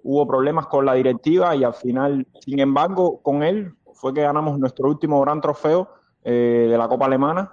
hubo 0.02 0.26
problemas 0.26 0.66
con 0.66 0.86
la 0.86 0.94
directiva 0.94 1.54
y 1.54 1.64
al 1.64 1.74
final, 1.74 2.26
sin 2.40 2.58
embargo, 2.60 3.20
con 3.22 3.42
él 3.42 3.74
fue 3.92 4.14
que 4.14 4.22
ganamos 4.22 4.58
nuestro 4.58 4.88
último 4.88 5.20
gran 5.20 5.40
trofeo 5.40 5.88
eh, 6.24 6.66
de 6.70 6.78
la 6.78 6.88
Copa 6.88 7.06
Alemana 7.06 7.52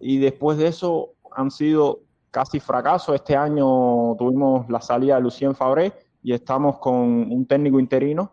y 0.00 0.18
después 0.18 0.58
de 0.58 0.68
eso 0.68 1.14
han 1.30 1.50
sido 1.50 2.00
casi 2.30 2.60
fracasos. 2.60 3.14
Este 3.14 3.36
año 3.36 4.16
tuvimos 4.16 4.68
la 4.68 4.80
salida 4.80 5.16
de 5.16 5.20
Lucien 5.20 5.54
Fabré 5.54 5.92
y 6.22 6.32
estamos 6.32 6.78
con 6.78 7.30
un 7.30 7.46
técnico 7.46 7.78
interino 7.78 8.32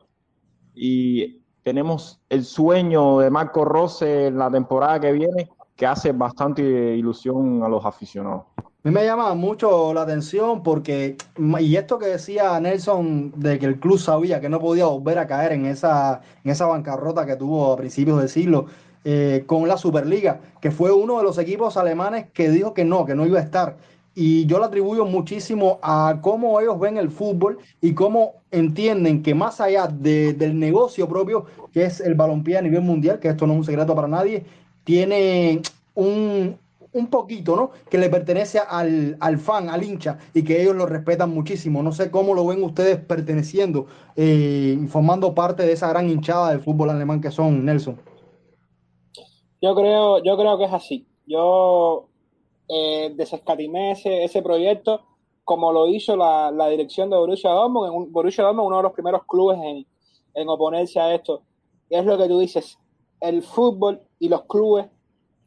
y 0.73 1.41
tenemos 1.63 2.21
el 2.30 2.45
sueño 2.45 3.19
de 3.19 3.30
Marco 3.30 3.65
Rose 3.65 4.28
en 4.28 4.38
la 4.38 4.50
temporada 4.50 5.00
que 5.00 5.12
viene 5.12 5.50
que 5.76 5.86
hace 5.86 6.12
bastante 6.12 6.63
ilusión 6.95 7.62
a 7.63 7.69
los 7.69 7.86
aficionados. 7.86 8.45
A 8.58 8.89
mí 8.89 8.91
me 8.91 9.04
llama 9.04 9.34
mucho 9.34 9.93
la 9.93 10.04
atención 10.04 10.63
porque, 10.63 11.17
y 11.60 11.76
esto 11.76 12.00
que 12.00 12.06
decía 12.06 12.58
Nelson, 12.60 13.34
de 13.36 13.60
que 13.60 13.65
el 13.65 13.80
club 13.80 14.00
sabía 14.00 14.39
que 14.39 14.47
no 14.47 14.60
podía 14.60 14.86
volver 14.86 15.19
a 15.19 15.28
caer 15.28 15.52
en 15.52 15.65
esa, 15.65 16.21
en 16.43 16.52
esa 16.52 16.67
bancarrota 16.67 17.26
que 17.26 17.36
tuvo 17.36 17.73
a 17.73 17.76
principios 17.76 18.19
del 18.19 18.30
siglo 18.30 18.67
eh, 19.10 19.43
con 19.46 19.70
la 19.70 19.78
Superliga, 19.78 20.41
que 20.60 20.70
fue 20.70 20.91
uno 20.91 21.17
de 21.17 21.24
los 21.24 21.38
equipos 21.38 21.78
alemanes 21.78 22.26
que 22.34 22.50
dijo 22.50 22.74
que 22.74 22.84
no, 22.84 23.06
que 23.06 23.15
no 23.15 23.26
iba 23.26 23.39
a 23.39 23.41
estar. 23.43 23.78
y 24.13 24.46
yo 24.48 24.58
lo 24.60 24.65
atribuyo 24.65 25.06
muchísimo 25.06 25.80
a 25.82 26.20
cómo 26.22 26.60
ellos 26.60 26.78
ven 26.80 26.98
el 26.98 27.10
fútbol 27.10 27.60
y 27.80 27.93
cómo 27.93 28.34
entienden 28.52 29.24
que 29.24 29.34
más 29.34 29.62
allá 29.62 29.88
del 29.88 30.60
negocio 30.60 31.08
propio, 31.08 31.46
que 31.72 31.86
es 31.86 32.02
el 32.02 32.15
balompié 32.15 32.58
a 32.58 32.62
nivel 32.62 32.82
mundial, 32.82 33.20
que 33.20 33.30
esto 33.30 33.48
no 33.48 33.54
es 33.54 33.60
un 33.60 33.65
secreto 33.65 33.96
para 33.96 34.08
nadie, 34.10 34.43
tiene 34.84 35.62
un, 35.96 36.58
un 36.91 37.08
poquito, 37.08 37.56
¿no? 37.56 37.72
Que 37.89 37.98
le 37.98 38.10
pertenece 38.10 38.60
al, 38.60 39.15
al, 39.22 39.38
fan, 39.38 39.70
al 39.70 39.84
hincha, 39.84 40.17
y 40.34 40.43
que 40.43 40.62
ellos 40.62 40.76
lo 40.76 40.86
respetan 40.86 41.30
muchísimo. 41.30 41.82
No 41.84 41.91
sé 41.93 42.12
cómo 42.12 42.34
lo 42.34 42.46
ven 42.46 42.62
ustedes 42.63 42.98
perteneciendo 42.98 43.88
eh, 44.17 44.78
formando 44.89 45.34
parte 45.34 45.63
de 45.63 45.72
esa 45.74 45.88
gran 45.89 46.10
hinchada 46.10 46.50
del 46.50 46.60
fútbol 46.62 46.89
alemán 46.89 47.22
que 47.22 47.32
son, 47.32 47.63
Nelson. 47.65 47.98
Yo 49.62 49.76
creo, 49.76 50.24
yo 50.24 50.38
creo 50.38 50.58
que 50.58 50.65
es 50.65 50.74
así. 50.74 51.08
Yo 51.26 52.08
eh, 52.67 53.12
desescatimé 53.15 53.91
ese, 53.91 54.24
ese 54.24 54.41
proyecto 54.41 55.02
como 55.43 55.72
lo 55.72 55.88
hizo 55.88 56.17
la, 56.17 56.52
la 56.52 56.67
dirección 56.67 57.10
de 57.10 57.17
Borussia 57.17 57.52
Dortmund. 57.52 57.93
En 57.93 58.12
Borussia 58.12 58.43
Dortmund 58.43 58.67
uno 58.67 58.78
de 58.78 58.84
los 58.84 58.91
primeros 58.93 59.24
clubes 59.26 59.58
en, 59.63 59.86
en 60.34 60.50
oponerse 60.50 61.00
a 61.00 61.13
esto. 61.13 61.41
Es 61.89 62.06
lo 62.06 62.17
que 62.17 62.28
tú 62.28 62.39
dices, 62.39 62.78
el 63.22 63.41
fútbol 63.41 64.02
y 64.20 64.30
los 64.30 64.43
clubes 64.43 64.88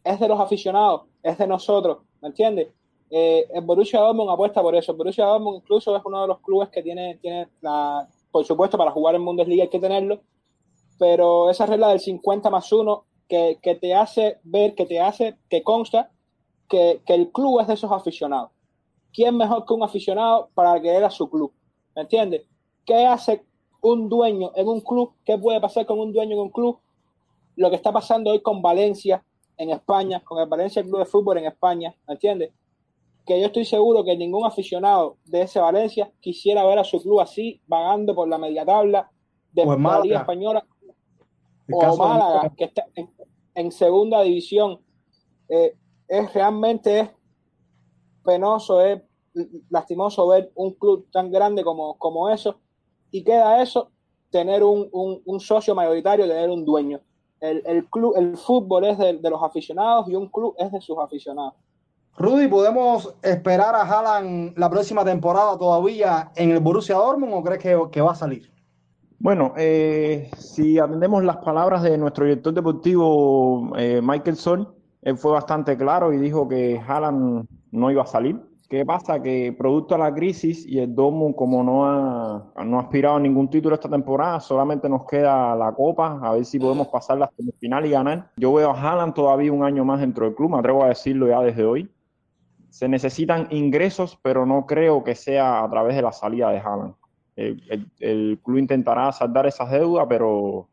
es 0.03 0.19
de 0.19 0.29
los 0.29 0.41
aficionados 0.41 1.03
es 1.23 1.39
de 1.39 1.47
nosotros, 1.47 1.99
¿me 2.21 2.29
entiendes? 2.29 2.69
Eh, 3.11 3.47
el 3.53 3.63
Borussia 3.63 4.01
Dortmund 4.01 4.31
apuesta 4.31 4.63
por 4.63 4.75
eso. 4.75 4.93
El 4.93 4.99
Borussia 4.99 5.25
Dortmund 5.27 5.59
incluso 5.59 5.97
es 5.97 6.03
uno 6.05 6.23
de 6.23 6.29
los 6.29 6.41
clubes 6.41 6.69
que 6.69 6.83
tiene, 6.83 7.19
tiene 7.21 7.49
la, 7.61 8.09
por 8.31 8.45
supuesto, 8.45 8.79
para 8.79 8.93
jugar 8.93 9.15
en 9.17 9.25
Bundesliga 9.25 9.65
hay 9.65 9.69
que 9.71 9.81
tenerlo, 9.81 10.21
pero 10.99 11.51
esa 11.51 11.67
regla 11.67 11.89
del 11.89 12.01
50 12.01 12.51
más 12.51 12.73
1 12.73 13.05
que, 13.31 13.61
que 13.63 13.77
te 13.77 13.95
hace 13.95 14.39
ver, 14.43 14.75
que 14.75 14.85
te 14.85 15.01
hace, 15.01 15.37
que 15.49 15.63
consta 15.63 16.11
que, 16.69 17.01
que, 17.07 17.15
el 17.15 17.31
club 17.31 17.61
es 17.61 17.69
de 17.69 17.75
esos 17.75 17.91
aficionados. 17.93 18.51
¿Quién 19.13 19.37
mejor 19.37 19.65
que 19.65 19.73
un 19.73 19.85
aficionado 19.85 20.51
para 20.53 20.81
que 20.83 20.91
era 20.91 21.09
su 21.11 21.31
club? 21.31 21.53
¿Me 21.95 22.03
entiendes? 22.03 22.43
¿Qué 22.85 23.07
hace 23.07 23.45
un 23.83 24.09
dueño 24.09 24.51
en 24.57 24.67
un 24.69 24.81
club? 24.81 25.13
¿Qué 25.25 25.39
puede 25.39 25.61
pasar 25.61 25.87
con 25.87 26.01
un 26.01 26.13
dueño 26.13 26.35
en 26.35 26.43
un 26.43 26.51
club? 26.51 26.79
Lo 27.55 27.71
que 27.71 27.77
está 27.77 27.93
pasando 27.93 28.31
hoy 28.31 28.41
con 28.41 28.61
Valencia, 28.61 29.25
en 29.57 29.71
España, 29.71 30.21
con 30.25 30.41
el 30.41 30.49
Valencia 30.49 30.83
Club 30.83 30.99
de 30.99 31.07
Fútbol 31.07 31.39
en 31.39 31.47
España, 31.47 31.95
¿me 32.09 32.15
entiendes? 32.15 32.51
Que 33.25 33.39
yo 33.39 33.47
estoy 33.47 33.65
seguro 33.65 34.03
que 34.03 34.17
ningún 34.17 34.45
aficionado 34.45 35.19
de 35.27 35.43
ese 35.43 35.61
Valencia 35.61 36.11
quisiera 36.21 36.65
ver 36.65 36.79
a 36.81 36.85
su 36.85 37.01
club 37.01 37.21
así, 37.21 37.61
vagando 37.69 38.15
por 38.15 38.29
la 38.29 38.39
media 38.39 38.65
tabla 38.65 39.11
de 39.53 39.67
la 39.67 40.01
Liga 40.01 40.21
Española 40.21 40.67
o 41.73 41.97
Málaga, 41.97 42.53
que 42.57 42.65
está 42.65 42.87
en, 42.95 43.09
segunda 43.71 44.23
división. 44.23 44.81
Eh, 45.49 45.77
es 46.09 46.33
realmente 46.35 47.15
penoso, 48.25 48.81
es 48.81 49.01
lastimoso 49.69 50.27
ver 50.29 50.51
un 50.55 50.75
club 50.75 51.07
tan 51.13 51.31
grande 51.31 51.63
como, 51.63 51.97
como 51.99 52.29
eso 52.31 52.61
y 53.11 53.23
queda 53.23 53.63
eso 53.63 53.91
tener 54.31 54.63
un, 54.65 54.89
un, 54.93 55.41
socio 55.41 55.75
mayoritario, 55.75 56.27
tener 56.27 56.51
un 56.51 56.65
dueño 56.65 57.01
el, 57.41 57.63
el, 57.67 57.87
club, 57.89 58.15
el 58.17 58.37
fútbol 58.37 58.85
es 58.85 58.99
de, 58.99 59.19
de, 59.19 59.31
los 59.31 59.43
aficionados 59.43 60.09
y 60.09 60.15
un 60.15 60.29
club 60.29 60.55
es 60.59 60.71
de 60.71 60.81
sus 60.81 60.99
aficionados. 60.99 61.55
Rudy, 62.17 62.49
¿podemos 62.49 63.15
esperar 63.23 63.75
a 63.75 63.83
Haaland 63.83 64.59
la 64.59 64.69
próxima 64.69 65.05
temporada 65.05 65.57
todavía 65.57 66.33
en 66.37 66.51
el 66.51 66.61
Borussia 66.61 66.97
Dortmund 66.97 67.33
o 67.35 67.43
crees 67.43 67.63
que 67.91 68.01
va 68.01 68.13
a 68.13 68.15
salir? 68.15 68.53
Bueno, 69.23 69.53
eh, 69.59 70.31
si 70.39 70.79
atendemos 70.79 71.23
las 71.23 71.37
palabras 71.37 71.83
de 71.83 71.99
nuestro 71.99 72.25
director 72.25 72.55
deportivo 72.55 73.71
eh, 73.77 74.01
Michael 74.03 74.39
él 75.03 75.19
fue 75.19 75.33
bastante 75.33 75.77
claro 75.77 76.11
y 76.15 76.17
dijo 76.17 76.49
que 76.49 76.81
Haaland 76.81 77.47
no 77.71 77.91
iba 77.91 78.03
a 78.03 78.07
salir. 78.07 78.41
¿Qué 78.67 78.87
pasa? 78.87 79.21
Que 79.21 79.53
producto 79.53 79.95
de 79.95 80.01
la 80.01 80.15
crisis 80.15 80.65
y 80.67 80.79
el 80.79 80.95
Dortmund, 80.95 81.35
como 81.35 81.63
no 81.63 81.85
ha, 81.85 82.65
no 82.65 82.79
ha 82.79 82.83
aspirado 82.83 83.17
a 83.17 83.21
ningún 83.21 83.51
título 83.51 83.75
esta 83.75 83.91
temporada, 83.91 84.41
solamente 84.41 84.89
nos 84.89 85.05
queda 85.05 85.55
la 85.55 85.71
Copa, 85.73 86.19
a 86.23 86.33
ver 86.33 86.47
si 86.47 86.59
podemos 86.59 86.89
pasar 86.89 87.19
la 87.19 87.31
semifinal 87.37 87.85
y 87.85 87.91
ganar. 87.91 88.31
Yo 88.39 88.55
veo 88.55 88.71
a 88.71 88.81
Haaland 88.81 89.13
todavía 89.13 89.53
un 89.53 89.65
año 89.65 89.85
más 89.85 90.01
dentro 90.01 90.25
del 90.25 90.35
club, 90.35 90.53
me 90.53 90.59
atrevo 90.61 90.83
a 90.83 90.89
decirlo 90.89 91.29
ya 91.29 91.41
desde 91.43 91.65
hoy. 91.65 91.91
Se 92.71 92.89
necesitan 92.89 93.49
ingresos, 93.51 94.19
pero 94.23 94.47
no 94.47 94.65
creo 94.65 95.05
que 95.05 95.15
sea 95.15 95.63
a 95.63 95.69
través 95.69 95.95
de 95.95 96.03
la 96.03 96.13
salida 96.13 96.49
de 96.51 96.59
Haaland. 96.61 96.95
El, 97.49 97.87
el 98.01 98.39
club 98.43 98.59
intentará 98.59 99.11
saldar 99.13 99.47
esas 99.47 99.71
deudas, 99.71 100.07
pero 100.09 100.69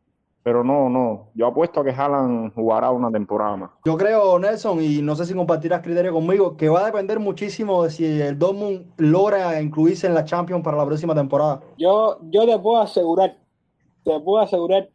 pero 0.48 0.64
no, 0.64 0.88
no. 0.88 1.28
Yo 1.34 1.46
apuesto 1.46 1.80
a 1.80 1.84
que 1.84 1.90
Haaland 1.90 2.54
jugará 2.54 2.90
una 2.90 3.10
temporada 3.10 3.54
más. 3.56 3.70
Yo 3.84 3.98
creo, 3.98 4.38
Nelson, 4.38 4.82
y 4.82 5.02
no 5.02 5.14
sé 5.14 5.26
si 5.26 5.34
compartirás 5.34 5.82
criterio 5.82 6.10
conmigo, 6.10 6.56
que 6.56 6.70
va 6.70 6.80
a 6.80 6.86
depender 6.86 7.20
muchísimo 7.20 7.84
de 7.84 7.90
si 7.90 8.06
el 8.06 8.38
Dortmund 8.38 8.86
logra 8.96 9.60
incluirse 9.60 10.06
en 10.06 10.14
la 10.14 10.24
Champions 10.24 10.64
para 10.64 10.78
la 10.78 10.86
próxima 10.86 11.14
temporada. 11.14 11.60
Yo, 11.76 12.18
yo 12.30 12.46
te 12.46 12.58
puedo 12.58 12.80
asegurar, 12.80 13.36
te 14.04 14.20
puedo 14.20 14.42
asegurar 14.42 14.88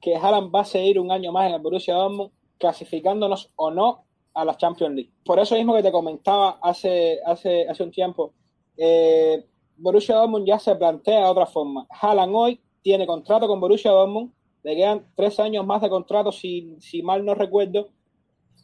que 0.00 0.16
Haaland 0.16 0.50
va 0.54 0.60
a 0.62 0.64
seguir 0.64 0.98
un 0.98 1.10
año 1.10 1.30
más 1.30 1.48
en 1.48 1.56
el 1.56 1.60
Borussia 1.60 1.92
Dortmund, 1.92 2.30
clasificándonos 2.56 3.52
o 3.56 3.70
no 3.70 4.04
a 4.32 4.46
la 4.46 4.56
Champions 4.56 4.94
League. 4.94 5.12
Por 5.26 5.38
eso 5.38 5.56
mismo 5.56 5.74
que 5.74 5.82
te 5.82 5.92
comentaba 5.92 6.58
hace, 6.62 7.18
hace, 7.26 7.68
hace 7.68 7.82
un 7.82 7.90
tiempo, 7.90 8.32
eh, 8.78 9.44
Borussia 9.76 10.16
Dortmund 10.16 10.46
ya 10.46 10.58
se 10.58 10.74
plantea 10.74 11.24
de 11.24 11.30
otra 11.30 11.46
forma. 11.46 11.86
Haaland 11.90 12.32
hoy 12.34 12.60
tiene 12.82 13.06
contrato 13.06 13.46
con 13.46 13.60
Borussia 13.60 13.90
Dortmund 13.90 14.32
le 14.66 14.74
quedan 14.74 15.06
tres 15.14 15.38
años 15.38 15.64
más 15.64 15.80
de 15.80 15.88
contrato, 15.88 16.32
si, 16.32 16.74
si 16.80 17.00
mal 17.00 17.24
no 17.24 17.36
recuerdo. 17.36 17.86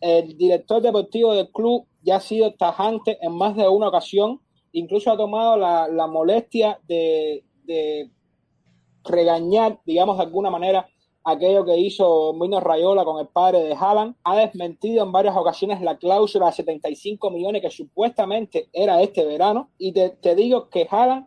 El 0.00 0.36
director 0.36 0.82
deportivo 0.82 1.32
del 1.32 1.48
club 1.52 1.86
ya 2.02 2.16
ha 2.16 2.20
sido 2.20 2.52
tajante 2.54 3.18
en 3.24 3.32
más 3.32 3.54
de 3.54 3.68
una 3.68 3.86
ocasión, 3.86 4.40
incluso 4.72 5.12
ha 5.12 5.16
tomado 5.16 5.56
la, 5.56 5.86
la 5.86 6.08
molestia 6.08 6.80
de, 6.88 7.44
de, 7.62 8.10
regañar, 9.04 9.78
digamos 9.86 10.16
de 10.16 10.24
alguna 10.24 10.50
manera, 10.50 10.88
aquello 11.24 11.64
que 11.64 11.76
hizo 11.76 12.32
Mino 12.34 12.60
Rayola 12.60 13.04
con 13.04 13.20
el 13.20 13.28
padre 13.28 13.60
de 13.60 13.74
Haaland. 13.74 14.16
Ha 14.24 14.36
desmentido 14.36 15.04
en 15.04 15.12
varias 15.12 15.36
ocasiones 15.36 15.80
la 15.80 15.96
cláusula 15.96 16.46
de 16.46 16.52
75 16.52 17.30
millones 17.30 17.62
que 17.62 17.70
supuestamente 17.70 18.68
era 18.72 19.00
este 19.00 19.24
verano. 19.24 19.70
Y 19.78 19.92
te, 19.92 20.10
te 20.10 20.34
digo 20.34 20.68
que 20.68 20.86
Haaland 20.90 21.26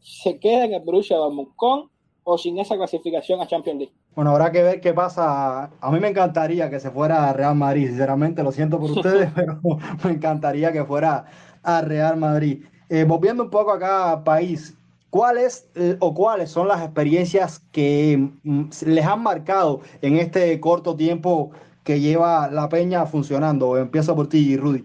se 0.00 0.38
queda 0.38 0.64
en 0.64 0.74
el 0.74 0.82
Borussia 0.82 1.16
Dortmund 1.16 1.54
con 1.56 1.90
o 2.24 2.38
sin 2.38 2.58
esa 2.58 2.76
clasificación 2.76 3.40
a 3.40 3.46
Champions 3.46 3.78
League. 3.78 3.94
Bueno, 4.14 4.30
habrá 4.30 4.50
que 4.50 4.62
ver 4.62 4.80
qué 4.80 4.94
pasa. 4.94 5.70
A 5.80 5.90
mí 5.90 6.00
me 6.00 6.08
encantaría 6.08 6.70
que 6.70 6.80
se 6.80 6.90
fuera 6.90 7.28
a 7.28 7.32
Real 7.32 7.54
Madrid, 7.54 7.88
sinceramente, 7.88 8.42
lo 8.42 8.52
siento 8.52 8.78
por 8.78 8.90
ustedes, 8.90 9.30
pero 9.34 9.60
me 10.04 10.10
encantaría 10.10 10.72
que 10.72 10.84
fuera 10.84 11.26
a 11.62 11.80
Real 11.82 12.16
Madrid. 12.16 12.64
Eh, 12.88 13.04
volviendo 13.04 13.42
un 13.42 13.50
poco 13.50 13.72
acá 13.72 14.12
a 14.12 14.24
país, 14.24 14.76
¿cuáles 15.14 15.70
eh, 15.76 15.96
o 16.00 16.12
cuáles 16.12 16.50
son 16.50 16.66
las 16.66 16.82
experiencias 16.82 17.60
que 17.70 18.32
mm, 18.42 18.64
les 18.86 19.06
han 19.06 19.22
marcado 19.22 19.80
en 20.02 20.16
este 20.16 20.58
corto 20.58 20.96
tiempo 20.96 21.52
que 21.84 22.00
lleva 22.00 22.50
la 22.50 22.68
peña 22.68 23.06
funcionando? 23.06 23.78
Empiezo 23.78 24.16
por 24.16 24.28
ti, 24.28 24.56
Rudy. 24.56 24.84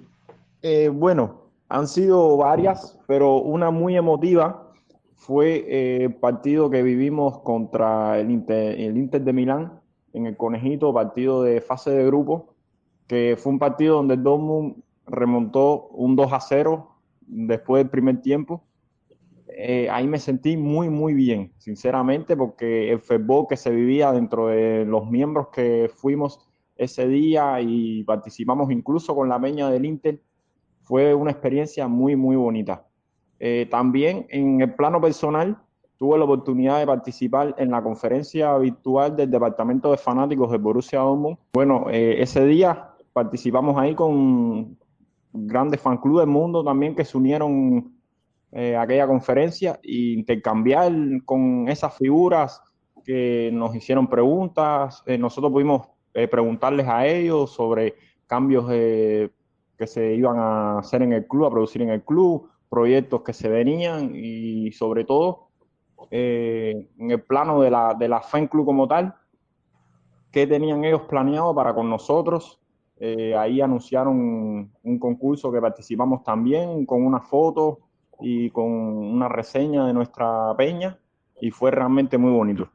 Eh, 0.61 0.89
bueno, 0.89 1.45
han 1.67 1.87
sido 1.87 2.37
varias, 2.37 2.99
pero 3.07 3.37
una 3.37 3.71
muy 3.71 3.97
emotiva 3.97 4.71
fue 5.15 5.65
eh, 5.67 6.03
el 6.03 6.13
partido 6.13 6.69
que 6.69 6.83
vivimos 6.83 7.39
contra 7.39 8.19
el 8.19 8.29
Inter, 8.29 9.23
de 9.23 9.33
Milán 9.33 9.81
en 10.13 10.27
el 10.27 10.37
Conejito, 10.37 10.93
partido 10.93 11.41
de 11.41 11.59
fase 11.59 11.89
de 11.89 12.05
grupo, 12.05 12.53
que 13.07 13.35
fue 13.35 13.53
un 13.53 13.57
partido 13.57 13.95
donde 13.95 14.13
el 14.13 14.21
Dortmund 14.21 14.75
remontó 15.07 15.87
un 15.87 16.15
2 16.15 16.33
a 16.33 16.39
0 16.39 16.87
después 17.21 17.79
del 17.79 17.89
primer 17.89 18.21
tiempo. 18.21 18.61
Eh, 19.57 19.89
ahí 19.89 20.07
me 20.07 20.19
sentí 20.19 20.57
muy, 20.57 20.89
muy 20.89 21.13
bien, 21.13 21.51
sinceramente, 21.57 22.37
porque 22.37 22.91
el 22.91 22.99
fútbol 22.99 23.47
que 23.49 23.57
se 23.57 23.71
vivía 23.71 24.11
dentro 24.11 24.47
de 24.47 24.85
los 24.85 25.09
miembros 25.09 25.47
que 25.49 25.89
fuimos 25.93 26.39
ese 26.75 27.07
día 27.07 27.59
y 27.61 28.03
participamos 28.03 28.71
incluso 28.71 29.15
con 29.15 29.27
la 29.27 29.39
peña 29.39 29.69
del 29.69 29.85
Inter, 29.85 30.19
fue 30.83 31.13
una 31.13 31.31
experiencia 31.31 31.87
muy, 31.87 32.15
muy 32.15 32.35
bonita. 32.35 32.85
Eh, 33.39 33.67
también 33.69 34.25
en 34.29 34.61
el 34.61 34.73
plano 34.73 34.99
personal, 35.01 35.57
tuve 35.97 36.17
la 36.17 36.23
oportunidad 36.23 36.79
de 36.79 36.87
participar 36.87 37.53
en 37.57 37.71
la 37.71 37.83
conferencia 37.83 38.57
virtual 38.57 39.15
del 39.17 39.29
Departamento 39.29 39.91
de 39.91 39.97
Fanáticos 39.97 40.49
de 40.49 40.57
Borussia 40.57 40.99
Dortmund. 40.99 41.37
Bueno, 41.51 41.87
eh, 41.89 42.21
ese 42.21 42.45
día 42.45 42.91
participamos 43.11 43.77
ahí 43.77 43.93
con 43.95 44.77
grandes 45.33 45.81
fan 45.81 45.97
clubes 45.97 46.25
del 46.25 46.33
mundo 46.33 46.63
también 46.63 46.95
que 46.95 47.03
se 47.03 47.17
unieron 47.17 47.98
eh, 48.51 48.75
aquella 48.75 49.07
conferencia 49.07 49.79
e 49.83 50.13
intercambiar 50.13 50.91
con 51.25 51.67
esas 51.69 51.95
figuras 51.95 52.61
que 53.03 53.49
nos 53.53 53.75
hicieron 53.75 54.07
preguntas. 54.07 55.03
nosotros 55.17 55.51
pudimos 55.51 55.87
preguntarles 56.29 56.87
a 56.87 57.05
ellos 57.07 57.51
sobre 57.51 57.95
cambios 58.27 58.67
que 58.67 59.87
se 59.87 60.13
iban 60.13 60.37
a 60.37 60.79
hacer 60.79 61.01
en 61.01 61.13
el 61.13 61.25
club, 61.25 61.45
a 61.45 61.49
producir 61.49 61.81
en 61.81 61.89
el 61.89 62.03
club, 62.03 62.49
proyectos 62.69 63.21
que 63.23 63.33
se 63.33 63.49
venían 63.49 64.11
y 64.13 64.71
sobre 64.71 65.05
todo 65.05 65.49
eh, 66.11 66.87
en 66.97 67.11
el 67.11 67.21
plano 67.21 67.61
de 67.61 67.71
la, 67.71 67.93
de 67.93 68.07
la 68.07 68.21
club 68.49 68.65
como 68.65 68.87
tal, 68.87 69.15
qué 70.31 70.45
tenían 70.45 70.83
ellos 70.83 71.01
planeado 71.03 71.53
para 71.53 71.73
con 71.73 71.89
nosotros 71.89 72.61
eh, 72.97 73.33
ahí 73.35 73.61
anunciaron 73.61 74.71
un 74.83 74.99
concurso 74.99 75.51
que 75.51 75.61
participamos 75.61 76.21
también 76.23 76.85
con 76.85 77.05
una 77.05 77.21
foto 77.21 77.79
y 78.21 78.49
con 78.51 78.65
una 78.65 79.29
reseña 79.29 79.85
de 79.85 79.93
nuestra 79.93 80.53
peña 80.57 80.99
y 81.41 81.51
fue 81.51 81.71
realmente 81.71 82.17
muy 82.17 82.31
bonito. 82.31 82.69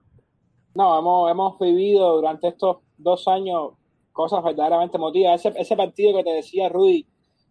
No, 0.75 0.99
hemos, 0.99 1.31
hemos 1.31 1.59
vivido 1.59 2.17
durante 2.17 2.49
estos 2.49 2.79
dos 2.97 3.29
años 3.29 3.73
cosas 4.13 4.43
verdaderamente 4.43 4.97
emotivas. 4.97 5.45
Ese, 5.45 5.61
ese 5.61 5.77
partido 5.77 6.17
que 6.17 6.25
te 6.25 6.31
decía 6.31 6.69
Rudy, 6.69 7.07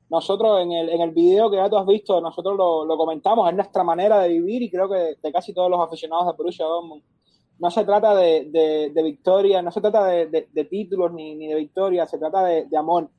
nosotros 0.10 0.62
en 0.62 0.71
el, 0.71 0.89
en 0.89 1.01
el 1.01 1.12
video 1.12 1.49
que 1.49 1.58
ya 1.58 1.69
tú 1.69 1.77
has 1.77 1.86
visto, 1.86 2.19
nosotros 2.21 2.56
lo, 2.58 2.86
lo 2.86 2.97
comentamos, 2.97 3.49
es 3.49 3.56
nuestra 3.56 3.84
manera 3.84 4.19
de 4.19 4.29
vivir 4.29 4.62
y 4.62 4.69
creo 4.69 4.89
que 4.89 5.15
de, 5.21 5.32
casi 5.32 5.53
todos 5.53 5.69
los 5.69 5.79
aficionados 5.79 6.27
de 6.27 6.34
Borussia 6.38 6.65
Dortmund. 6.65 7.03
No 7.60 7.71
se 7.71 7.86
trata 7.86 8.15
de, 8.15 8.49
de, 8.49 8.91
de 8.93 9.03
victoria, 9.03 9.62
no 9.62 9.71
se 9.71 9.79
trata 9.79 10.06
de, 10.06 10.47
de 10.51 10.65
títulos 10.65 11.13
ni, 11.13 11.36
ni, 11.36 11.47
de 11.47 11.56
victoria, 11.56 12.06
se 12.06 12.17
trata 12.17 12.43
de, 12.45 12.67
amor. 12.77 13.10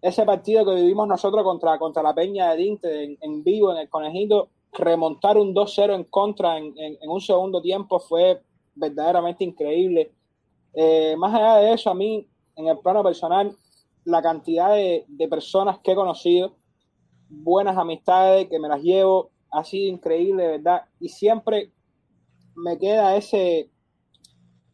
Ese 0.00 0.24
partido 0.24 0.64
que 0.64 0.74
vivimos 0.74 1.08
nosotros 1.08 1.42
contra, 1.42 1.78
contra 1.78 2.02
la 2.02 2.14
Peña 2.14 2.50
de 2.50 2.56
Dinte 2.56 3.18
en, 3.20 3.42
vivo, 3.42 3.72
en 3.72 3.78
el 3.78 3.88
Conejito, 3.88 4.50
remontar 4.72 5.38
un 5.38 5.54
2-0 5.54 5.94
en 5.94 6.04
contra 6.04 6.58
en, 6.58 6.66
en, 6.78 6.98
en, 7.00 7.10
un 7.10 7.20
segundo 7.20 7.62
tiempo 7.62 7.98
fue 7.98 8.42
verdaderamente 8.74 9.44
increíble. 9.44 10.12
Eh, 10.74 11.14
más 11.16 11.34
allá 11.34 11.56
de 11.56 11.72
eso, 11.72 11.90
a 11.90 11.94
mí, 11.94 12.26
en 12.56 12.68
el 12.68 12.78
plano 12.78 13.02
personal, 13.02 13.56
la 14.04 14.22
cantidad 14.22 14.74
de, 14.74 15.04
de, 15.08 15.28
personas 15.28 15.78
que 15.80 15.92
he 15.92 15.96
conocido, 15.96 16.54
buenas 17.28 17.76
amistades, 17.76 18.48
que 18.48 18.58
me 18.58 18.68
las 18.68 18.82
llevo, 18.82 19.30
ha 19.50 19.64
sido 19.64 19.92
increíble, 19.92 20.46
¿verdad? 20.46 20.82
Y 21.00 21.08
siempre 21.08 21.72
me 22.54 22.78
queda 22.78 23.16
ese 23.16 23.70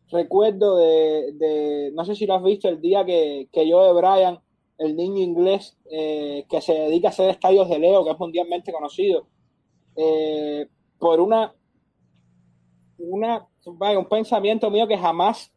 recuerdo 0.09 0.77
de, 0.77 1.33
de 1.35 1.91
no 1.95 2.05
sé 2.05 2.15
si 2.15 2.27
lo 2.27 2.35
has 2.35 2.43
visto, 2.43 2.69
el 2.69 2.81
día 2.81 3.05
que, 3.05 3.49
que 3.53 3.69
yo 3.69 3.83
de 3.83 3.93
Brian, 3.93 4.41
el 4.79 4.97
niño 4.97 5.23
inglés 5.23 5.77
eh, 5.91 6.45
que 6.49 6.61
se 6.61 6.75
dedica 6.75 7.09
a 7.09 7.11
hacer 7.11 7.31
estadios 7.31 7.69
de 7.69 7.79
Leo, 7.79 8.05
que 8.05 8.11
es 8.11 8.19
mundialmente 8.19 8.73
conocido, 8.73 9.27
eh, 9.97 10.69
por 10.99 11.21
una, 11.21 11.55
una, 12.99 13.47
un 13.65 14.09
pensamiento 14.09 14.71
mío 14.71 14.87
que 14.87 14.99
jamás, 14.99 15.53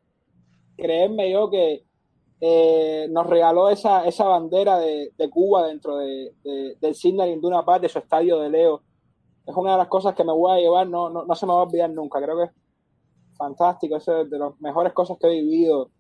creerme 0.78 1.32
yo 1.32 1.49
que 1.49 1.86
eh, 2.41 3.08
nos 3.10 3.25
regaló 3.28 3.69
esa, 3.69 4.06
esa 4.06 4.25
bandera 4.25 4.78
de, 4.78 5.12
de 5.17 5.30
Cuba 5.30 5.67
dentro 5.67 5.97
de, 5.97 6.34
de, 6.43 6.75
del 6.82 6.95
Sidney 6.95 7.32
Induna 7.32 7.63
Park, 7.63 7.82
de 7.84 7.89
su 7.89 7.99
estadio 7.99 8.39
de 8.39 8.49
Leo. 8.49 8.82
Es 9.45 9.56
una 9.56 9.73
de 9.73 9.78
las 9.78 9.88
cosas 9.88 10.15
que 10.15 10.23
me 10.23 10.34
voy 10.34 10.51
a 10.51 10.62
llevar, 10.62 10.88
no, 10.88 11.10
no, 11.10 11.23
no 11.23 11.36
se 11.36 11.45
me 11.45 11.54
va 11.54 11.60
a 11.60 11.63
olvidar 11.63 11.89
nunca. 11.91 12.21
Creo 12.21 12.38
que 12.38 12.43
es 12.45 12.51
fantástico, 13.38 13.95
es 13.95 14.06
de 14.06 14.38
las 14.38 14.60
mejores 14.60 14.91
cosas 14.93 15.17
que 15.19 15.28
he 15.28 15.41
vivido 15.41 15.91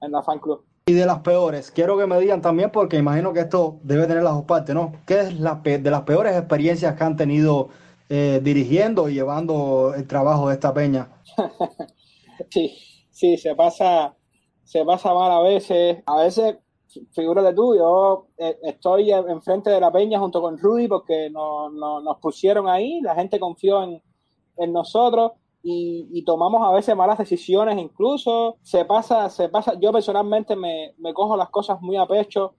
en 0.00 0.12
la 0.12 0.22
fan 0.22 0.40
club. 0.40 0.64
Y 0.88 0.94
de 0.94 1.04
las 1.04 1.18
peores, 1.18 1.70
quiero 1.70 1.98
que 1.98 2.06
me 2.06 2.18
digan 2.18 2.40
también, 2.40 2.70
porque 2.70 2.96
imagino 2.96 3.34
que 3.34 3.40
esto 3.40 3.78
debe 3.82 4.06
tener 4.06 4.22
las 4.22 4.32
dos 4.32 4.46
partes, 4.46 4.74
¿no? 4.74 4.94
¿Qué 5.06 5.20
es 5.20 5.38
la 5.38 5.56
de 5.56 5.90
las 5.90 6.00
peores 6.04 6.34
experiencias 6.34 6.94
que 6.96 7.04
han 7.04 7.14
tenido 7.14 7.68
eh, 8.08 8.40
dirigiendo 8.42 9.10
y 9.10 9.12
llevando 9.12 9.92
el 9.94 10.06
trabajo 10.06 10.48
de 10.48 10.54
esta 10.54 10.72
peña? 10.72 11.10
sí, 12.50 12.74
sí, 13.10 13.36
se 13.36 13.54
pasa, 13.54 14.16
se 14.64 14.82
pasa 14.82 15.12
mal 15.12 15.30
a 15.30 15.42
veces. 15.42 15.98
A 16.06 16.22
veces, 16.22 16.56
figúrate 17.14 17.52
tú, 17.54 17.76
yo 17.76 18.28
eh, 18.38 18.56
estoy 18.62 19.12
enfrente 19.12 19.68
de 19.68 19.80
la 19.80 19.92
peña 19.92 20.18
junto 20.18 20.40
con 20.40 20.56
Rudy 20.56 20.88
porque 20.88 21.28
no, 21.28 21.68
no, 21.68 22.00
nos 22.00 22.16
pusieron 22.16 22.66
ahí, 22.66 23.02
la 23.02 23.14
gente 23.14 23.38
confió 23.38 23.82
en, 23.82 24.02
en 24.56 24.72
nosotros 24.72 25.32
y, 25.62 26.08
y, 26.12 26.24
tomamos 26.24 26.62
a 26.62 26.72
veces 26.72 26.96
malas 26.96 27.18
decisiones 27.18 27.78
incluso. 27.78 28.56
Se 28.62 28.84
pasa, 28.84 29.28
se 29.28 29.48
pasa, 29.48 29.74
yo 29.80 29.92
personalmente 29.92 30.54
me, 30.56 30.94
me 30.98 31.12
cojo 31.12 31.36
las 31.36 31.50
cosas 31.50 31.80
muy 31.80 31.96
a 31.96 32.06
pecho 32.06 32.54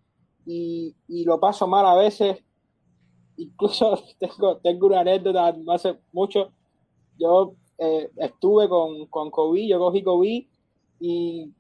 y, 0.45 0.95
y, 1.07 1.23
lo 1.23 1.39
paso 1.39 1.67
mal 1.67 1.85
a 1.85 1.95
veces. 1.95 2.43
Incluso 3.37 3.97
tengo, 4.19 4.57
tengo 4.57 4.87
una 4.87 5.01
anécdota 5.01 5.53
no 5.53 5.71
hace 5.71 5.97
mucho. 6.11 6.51
Yo 7.17 7.53
eh, 7.77 8.09
estuve 8.17 8.67
con, 8.67 9.05
con 9.07 9.31
COVID, 9.31 9.69
yo 9.69 9.79
cogí 9.79 10.03
COVID 10.03 10.47
y 10.99 11.53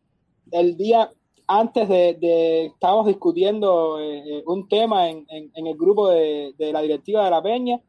el 0.51 0.77
día 0.77 1.09
antes 1.47 1.87
de, 1.89 2.13
de 2.15 2.65
estábamos 2.67 3.07
discutiendo 3.07 3.99
eh, 3.99 4.43
un 4.45 4.67
tema 4.67 5.09
en, 5.09 5.25
en, 5.29 5.51
en 5.55 5.67
el 5.67 5.75
grupo 5.75 6.09
de, 6.09 6.53
de 6.57 6.73
la 6.73 6.81
directiva 6.81 7.23
de 7.23 7.31
la 7.31 7.41
Peña 7.41 7.81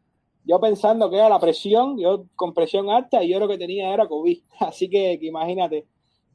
yo 0.45 0.61
pensando 0.61 1.11
que 1.11 1.17
era 1.17 1.29
la 1.29 1.39
presión, 1.39 1.99
yo 1.99 2.25
con 2.37 2.55
presión 2.55 2.91
alta, 2.91 3.23
y 3.23 3.31
yo 3.31 3.39
lo 3.39 3.49
que 3.49 3.59
tenía 3.59 3.93
era 3.93 4.09
COVID. 4.09 4.39
Así 4.61 4.89
que, 4.89 5.19
que 5.19 5.27
imagínate, 5.27 5.87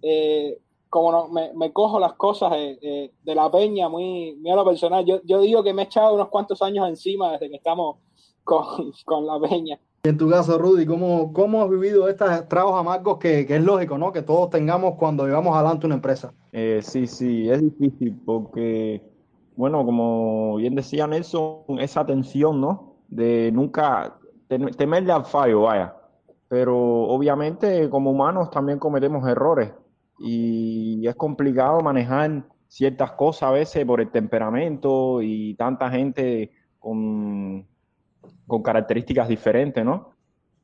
eh, 0.02 0.60
como 0.90 1.12
no, 1.12 1.28
me, 1.28 1.54
me, 1.54 1.74
cojo 1.74 2.00
las 2.00 2.14
cosas 2.14 2.54
eh, 2.56 2.78
eh, 2.82 3.12
de 3.24 3.36
la 3.36 3.52
peña 3.52 3.90
muy, 3.90 4.36
muy 4.36 4.52
a 4.52 4.56
lo 4.56 4.66
personal. 4.66 5.06
Yo, 5.06 5.22
yo 5.24 5.42
digo 5.42 5.64
que 5.64 5.74
me 5.74 5.84
he 5.84 5.86
echado 5.86 6.14
unos 6.16 6.30
cuantos 6.30 6.62
años 6.62 6.88
encima 6.88 7.34
desde 7.34 7.50
que 7.50 7.58
estamos 7.58 7.98
con, 8.44 8.94
con 9.06 9.26
la 9.26 9.40
peña. 9.40 9.80
En 10.06 10.20
tu 10.20 10.30
caso, 10.30 10.60
Rudy, 10.60 10.86
¿cómo, 10.86 11.34
cómo 11.34 11.64
has 11.64 11.70
vivido 11.70 12.08
estos 12.08 12.48
tragos 12.48 12.80
amargos 12.80 13.18
que, 13.18 13.48
que, 13.48 13.56
es 13.56 13.64
lógico, 13.64 13.98
¿no? 13.98 14.12
Que 14.12 14.22
todos 14.22 14.52
tengamos 14.52 14.96
cuando 15.00 15.26
llevamos 15.26 15.56
adelante 15.56 15.88
una 15.88 15.96
empresa. 15.96 16.32
Eh, 16.52 16.80
sí, 16.84 17.08
sí, 17.08 17.50
es 17.50 17.60
difícil 17.60 18.16
porque, 18.24 19.02
bueno, 19.56 19.84
como 19.84 20.58
bien 20.58 20.76
decía 20.76 21.08
Nelson, 21.08 21.80
esa 21.80 22.06
tensión, 22.06 22.62
¿no? 22.62 22.95
De 23.08 23.52
nunca 23.52 24.18
temerle 24.48 25.12
al 25.12 25.26
fallo, 25.26 25.62
vaya. 25.62 25.96
Pero 26.48 26.78
obviamente 26.78 27.90
como 27.90 28.12
humanos 28.12 28.52
también 28.52 28.80
cometemos 28.80 29.28
errores 29.28 29.72
y 30.20 31.06
es 31.08 31.16
complicado 31.16 31.82
manejar 31.82 32.44
ciertas 32.68 33.12
cosas 33.14 33.44
a 33.44 33.52
veces 33.52 33.86
por 33.86 34.02
el 34.02 34.12
temperamento 34.12 35.22
y 35.22 35.56
tanta 35.56 35.90
gente 35.90 36.52
con, 36.80 37.66
con 38.48 38.62
características 38.62 39.28
diferentes, 39.28 39.84
¿no? 39.84 40.12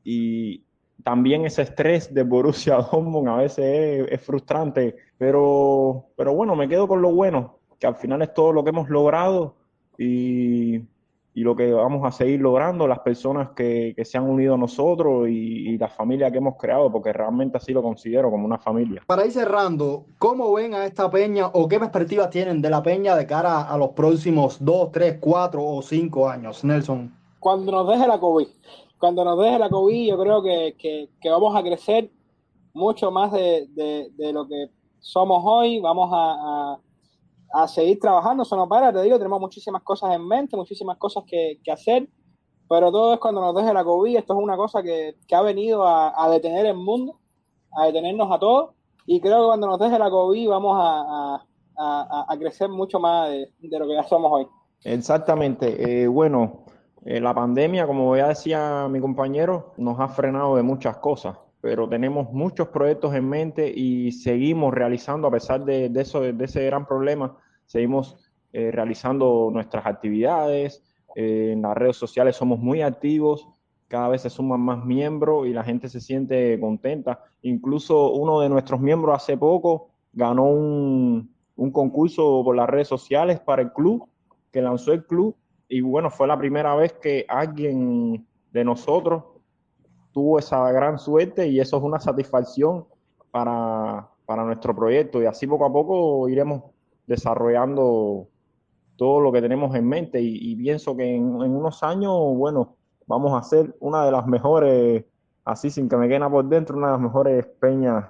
Y 0.04 0.64
también 1.02 1.44
ese 1.44 1.62
estrés 1.62 2.12
de 2.12 2.22
Borussia 2.22 2.76
Dortmund 2.92 3.28
a 3.28 3.36
veces 3.36 3.64
es, 3.64 4.12
es, 4.12 4.20
frustrante, 4.20 4.96
pero, 5.18 6.06
pero 6.16 6.34
bueno, 6.34 6.54
me 6.56 6.68
quedo 6.68 6.86
con 6.86 7.02
lo 7.02 7.12
bueno, 7.12 7.58
que 7.78 7.86
al 7.86 7.96
final 7.96 8.22
es 8.22 8.32
todo 8.34 8.52
lo 8.52 8.62
que 8.62 8.70
hemos 8.70 8.88
logrado 8.88 9.56
y 9.98 10.80
y 11.34 11.42
lo 11.42 11.56
que 11.56 11.72
vamos 11.72 12.04
a 12.04 12.12
seguir 12.12 12.40
logrando, 12.40 12.86
las 12.86 12.98
personas 12.98 13.50
que, 13.56 13.94
que 13.96 14.04
se 14.04 14.18
han 14.18 14.28
unido 14.28 14.54
a 14.54 14.58
nosotros 14.58 15.28
y, 15.28 15.70
y, 15.70 15.78
la 15.78 15.88
familia 15.88 16.30
que 16.30 16.38
hemos 16.38 16.56
creado, 16.56 16.92
porque 16.92 17.12
realmente 17.12 17.56
así 17.56 17.72
lo 17.72 17.82
considero 17.82 18.30
como 18.30 18.44
una 18.44 18.58
familia. 18.58 19.02
Para 19.06 19.24
ir 19.24 19.32
cerrando, 19.32 20.04
¿cómo 20.18 20.52
ven 20.52 20.74
a 20.74 20.84
esta 20.84 21.10
peña 21.10 21.46
o 21.46 21.68
qué 21.68 21.78
perspectivas 21.78 22.28
tienen 22.28 22.60
de 22.60 22.68
la 22.68 22.82
peña 22.82 23.16
de 23.16 23.26
cara 23.26 23.62
a 23.62 23.78
los 23.78 23.90
próximos 23.90 24.62
dos, 24.62 24.92
tres, 24.92 25.16
cuatro 25.20 25.64
o 25.64 25.80
cinco 25.80 26.28
años, 26.28 26.62
Nelson? 26.64 27.14
Cuando 27.40 27.72
nos 27.72 27.88
deje 27.88 28.06
la 28.06 28.20
COVID, 28.20 28.48
cuando 28.98 29.24
nos 29.24 29.38
deje 29.42 29.58
la 29.58 29.70
COVID, 29.70 30.08
yo 30.10 30.18
creo 30.18 30.42
que, 30.42 30.76
que, 30.78 31.08
que 31.20 31.30
vamos 31.30 31.56
a 31.56 31.62
crecer 31.62 32.10
mucho 32.74 33.10
más 33.10 33.32
de, 33.32 33.66
de, 33.70 34.10
de, 34.16 34.32
lo 34.32 34.46
que 34.46 34.68
somos 35.00 35.42
hoy, 35.44 35.80
vamos 35.80 36.10
a, 36.12 36.72
a 36.72 36.78
a 37.52 37.68
seguir 37.68 37.98
trabajando, 38.00 38.42
eso 38.42 38.56
no 38.56 38.68
para, 38.68 38.92
te 38.92 39.02
digo, 39.02 39.18
tenemos 39.18 39.40
muchísimas 39.40 39.82
cosas 39.82 40.14
en 40.14 40.26
mente, 40.26 40.56
muchísimas 40.56 40.96
cosas 40.96 41.24
que, 41.26 41.60
que 41.62 41.70
hacer, 41.70 42.08
pero 42.68 42.90
todo 42.90 43.14
es 43.14 43.20
cuando 43.20 43.40
nos 43.40 43.54
deje 43.54 43.74
la 43.74 43.84
COVID, 43.84 44.16
esto 44.16 44.32
es 44.32 44.42
una 44.42 44.56
cosa 44.56 44.82
que, 44.82 45.16
que 45.26 45.34
ha 45.34 45.42
venido 45.42 45.86
a, 45.86 46.28
detener 46.30 46.66
el 46.66 46.76
mundo, 46.76 47.18
a 47.72 47.86
detenernos 47.86 48.30
a 48.32 48.38
todos, 48.38 48.70
y 49.06 49.20
creo 49.20 49.40
que 49.40 49.46
cuando 49.46 49.66
nos 49.66 49.78
deje 49.78 49.98
la 49.98 50.10
COVID 50.10 50.48
vamos 50.48 50.76
a, 50.80 51.44
a, 51.76 52.26
a 52.28 52.38
crecer 52.38 52.68
mucho 52.68 52.98
más 52.98 53.28
de, 53.28 53.48
de, 53.58 53.78
lo 53.78 53.86
que 53.86 53.94
ya 53.94 54.04
somos 54.04 54.32
hoy. 54.32 54.46
Exactamente, 54.84 56.02
eh, 56.02 56.08
bueno, 56.08 56.64
eh, 57.04 57.20
la 57.20 57.34
pandemia, 57.34 57.86
como 57.86 58.16
ya 58.16 58.28
decía 58.28 58.86
mi 58.88 59.00
compañero, 59.00 59.74
nos 59.76 59.98
ha 60.00 60.08
frenado 60.08 60.56
de 60.56 60.62
muchas 60.62 60.98
cosas, 60.98 61.36
pero 61.62 61.88
tenemos 61.88 62.32
muchos 62.32 62.68
proyectos 62.68 63.14
en 63.14 63.28
mente 63.28 63.72
y 63.72 64.10
seguimos 64.10 64.74
realizando, 64.74 65.28
a 65.28 65.30
pesar 65.30 65.64
de, 65.64 65.88
de 65.88 66.00
eso, 66.02 66.20
de 66.20 66.44
ese 66.44 66.66
gran 66.66 66.84
problema, 66.84 67.38
seguimos 67.66 68.16
eh, 68.52 68.72
realizando 68.72 69.48
nuestras 69.52 69.86
actividades. 69.86 70.82
Eh, 71.14 71.52
en 71.52 71.62
las 71.62 71.76
redes 71.76 71.96
sociales 71.96 72.34
somos 72.34 72.58
muy 72.58 72.82
activos, 72.82 73.48
cada 73.86 74.08
vez 74.08 74.22
se 74.22 74.30
suman 74.30 74.60
más 74.60 74.84
miembros 74.84 75.46
y 75.46 75.52
la 75.52 75.62
gente 75.62 75.88
se 75.88 76.00
siente 76.00 76.58
contenta. 76.58 77.22
Incluso 77.42 78.10
uno 78.10 78.40
de 78.40 78.48
nuestros 78.48 78.80
miembros 78.80 79.14
hace 79.14 79.38
poco 79.38 79.90
ganó 80.12 80.46
un, 80.46 81.32
un 81.54 81.70
concurso 81.70 82.42
por 82.44 82.56
las 82.56 82.68
redes 82.68 82.88
sociales 82.88 83.38
para 83.38 83.62
el 83.62 83.72
club, 83.72 84.08
que 84.50 84.62
lanzó 84.62 84.92
el 84.92 85.06
club. 85.06 85.36
Y 85.68 85.80
bueno, 85.80 86.10
fue 86.10 86.26
la 86.26 86.36
primera 86.36 86.74
vez 86.74 86.92
que 86.94 87.24
alguien 87.28 88.26
de 88.50 88.64
nosotros 88.64 89.31
tuvo 90.12 90.38
esa 90.38 90.70
gran 90.70 90.98
suerte 90.98 91.48
y 91.48 91.60
eso 91.60 91.76
es 91.78 91.82
una 91.82 92.00
satisfacción 92.00 92.84
para, 93.30 94.08
para 94.26 94.44
nuestro 94.44 94.74
proyecto 94.74 95.22
y 95.22 95.26
así 95.26 95.46
poco 95.46 95.64
a 95.64 95.72
poco 95.72 96.28
iremos 96.28 96.62
desarrollando 97.06 98.28
todo 98.96 99.20
lo 99.20 99.32
que 99.32 99.40
tenemos 99.40 99.74
en 99.74 99.88
mente 99.88 100.20
y, 100.20 100.54
pienso 100.56 100.96
que 100.96 101.16
en, 101.16 101.42
en, 101.42 101.56
unos 101.56 101.82
años, 101.82 102.12
bueno, 102.36 102.76
vamos 103.06 103.32
a 103.32 103.42
ser 103.42 103.74
una 103.80 104.04
de 104.04 104.12
las 104.12 104.26
mejores, 104.26 105.04
así 105.44 105.70
sin 105.70 105.88
que 105.88 105.96
me 105.96 106.08
quede 106.08 106.28
por 106.28 106.44
dentro, 106.44 106.76
una 106.76 106.88
de 106.88 106.92
las 106.92 107.00
mejores 107.00 107.46
peñas 107.58 108.04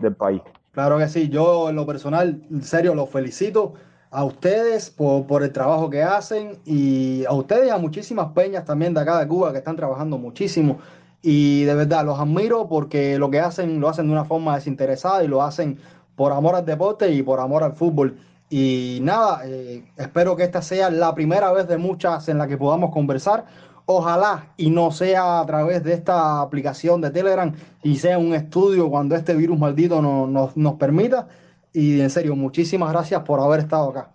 del 0.00 0.14
país. 0.14 0.42
Claro 0.70 0.98
que 0.98 1.08
sí, 1.08 1.28
yo 1.28 1.70
en 1.70 1.76
lo 1.76 1.86
personal, 1.86 2.46
en 2.50 2.62
serio, 2.62 2.94
los 2.94 3.10
felicito 3.10 3.74
a 4.10 4.24
ustedes 4.24 4.90
por, 4.90 5.26
por, 5.26 5.42
el 5.42 5.52
trabajo 5.52 5.90
que 5.90 6.02
hacen 6.02 6.58
y 6.64 7.24
a 7.24 7.32
ustedes 7.32 7.66
y 7.68 7.70
a 7.70 7.78
muchísimas 7.78 8.28
peñas 8.32 8.64
también 8.64 8.92
de 8.94 9.00
acá 9.00 9.18
de 9.18 9.26
Cuba 9.26 9.52
que 9.52 9.58
están 9.58 9.76
trabajando 9.76 10.18
muchísimo. 10.18 10.78
Y 11.22 11.62
de 11.64 11.74
verdad 11.74 12.04
los 12.04 12.18
admiro 12.18 12.68
porque 12.68 13.16
lo 13.18 13.30
que 13.30 13.40
hacen 13.40 13.80
lo 13.80 13.88
hacen 13.88 14.06
de 14.06 14.12
una 14.12 14.24
forma 14.24 14.56
desinteresada 14.56 15.22
y 15.22 15.28
lo 15.28 15.42
hacen 15.42 15.78
por 16.16 16.32
amor 16.32 16.56
al 16.56 16.66
deporte 16.66 17.10
y 17.12 17.22
por 17.22 17.40
amor 17.40 17.62
al 17.62 17.74
fútbol. 17.74 18.18
Y 18.50 18.98
nada, 19.02 19.42
eh, 19.46 19.84
espero 19.96 20.36
que 20.36 20.42
esta 20.42 20.60
sea 20.60 20.90
la 20.90 21.14
primera 21.14 21.52
vez 21.52 21.68
de 21.68 21.78
muchas 21.78 22.28
en 22.28 22.38
la 22.38 22.46
que 22.48 22.58
podamos 22.58 22.90
conversar. 22.90 23.46
Ojalá 23.86 24.52
y 24.56 24.70
no 24.70 24.90
sea 24.90 25.40
a 25.40 25.46
través 25.46 25.82
de 25.84 25.94
esta 25.94 26.40
aplicación 26.40 27.00
de 27.00 27.10
Telegram 27.10 27.52
y 27.82 27.96
sea 27.96 28.18
un 28.18 28.34
estudio 28.34 28.90
cuando 28.90 29.16
este 29.16 29.34
virus 29.34 29.58
maldito 29.58 30.02
nos, 30.02 30.56
nos 30.56 30.74
permita. 30.74 31.28
Y 31.72 32.00
en 32.00 32.10
serio, 32.10 32.36
muchísimas 32.36 32.92
gracias 32.92 33.22
por 33.22 33.40
haber 33.40 33.60
estado 33.60 33.90
acá. 33.90 34.11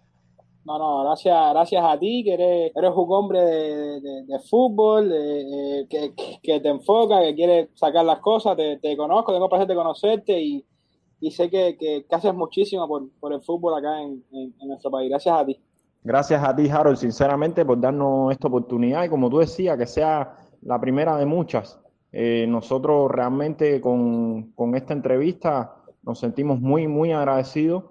No, 0.67 0.77
no, 0.77 1.03
gracias, 1.05 1.33
gracias 1.51 1.81
a 1.81 1.97
ti, 1.97 2.25
que 2.25 2.33
eres, 2.33 2.73
eres 2.75 2.91
un 2.93 3.09
hombre 3.09 3.39
de, 3.39 4.39
fútbol, 4.49 5.07
que, 5.89 6.13
que, 6.43 6.59
te 6.59 6.67
enfoca, 6.67 7.21
que 7.21 7.35
quiere 7.35 7.69
sacar 7.73 8.03
las 8.03 8.19
cosas, 8.19 8.57
te, 8.57 8.75
te 8.75 8.97
conozco, 8.97 9.31
tengo 9.31 9.47
placer 9.47 9.65
de 9.65 9.75
conocerte 9.75 10.41
y, 10.41 10.65
y 11.21 11.31
sé 11.31 11.49
que, 11.49 11.77
que, 11.77 12.05
haces 12.11 12.33
muchísimo 12.33 12.85
por, 12.85 13.09
por, 13.17 13.31
el 13.31 13.41
fútbol 13.43 13.75
acá 13.75 14.01
en, 14.01 14.21
en, 14.33 14.67
nuestro 14.67 14.91
país. 14.91 15.09
Gracias 15.09 15.39
a 15.39 15.45
ti. 15.45 15.57
Gracias 16.03 16.43
a 16.43 16.53
ti, 16.53 16.67
Harold, 16.67 16.97
sinceramente, 16.97 17.63
por 17.63 17.79
darnos 17.79 18.33
esta 18.33 18.49
oportunidad 18.49 19.05
y 19.05 19.09
como 19.09 19.29
tú 19.29 19.37
decías, 19.37 19.77
que 19.77 19.87
sea 19.87 20.35
la 20.63 20.81
primera 20.81 21.15
de 21.15 21.25
muchas. 21.25 21.79
Eh, 22.11 22.45
nosotros 22.45 23.09
realmente 23.09 23.79
con, 23.79 24.51
con, 24.51 24.75
esta 24.75 24.91
entrevista 24.91 25.77
nos 26.03 26.19
sentimos 26.19 26.59
muy, 26.59 26.89
muy 26.89 27.13
agradecidos 27.13 27.85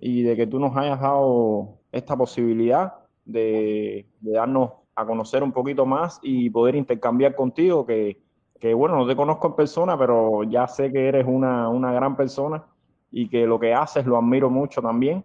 y 0.00 0.22
de 0.22 0.34
que 0.34 0.48
tú 0.48 0.58
nos 0.58 0.76
hayas 0.76 1.00
dado 1.00 1.76
esta 1.96 2.16
posibilidad 2.16 2.94
de, 3.24 4.06
darnos 4.20 4.70
a 4.94 5.04
conocer 5.04 5.42
un 5.42 5.52
poquito 5.52 5.84
más 5.84 6.18
y 6.22 6.48
poder 6.50 6.74
intercambiar 6.74 7.34
contigo, 7.34 7.84
que, 7.84 8.18
que 8.60 8.72
bueno, 8.74 8.96
no 8.96 9.06
te 9.06 9.16
conozco 9.16 9.48
en 9.48 9.54
persona, 9.54 9.98
pero 9.98 10.44
ya 10.44 10.66
sé 10.66 10.90
que 10.90 11.08
eres 11.08 11.26
una, 11.26 11.68
una 11.68 11.92
gran 11.92 12.16
persona 12.16 12.64
y 13.10 13.28
que 13.28 13.46
lo 13.46 13.58
que 13.58 13.74
haces 13.74 14.06
lo 14.06 14.16
admiro 14.16 14.50
mucho 14.50 14.80
también, 14.80 15.24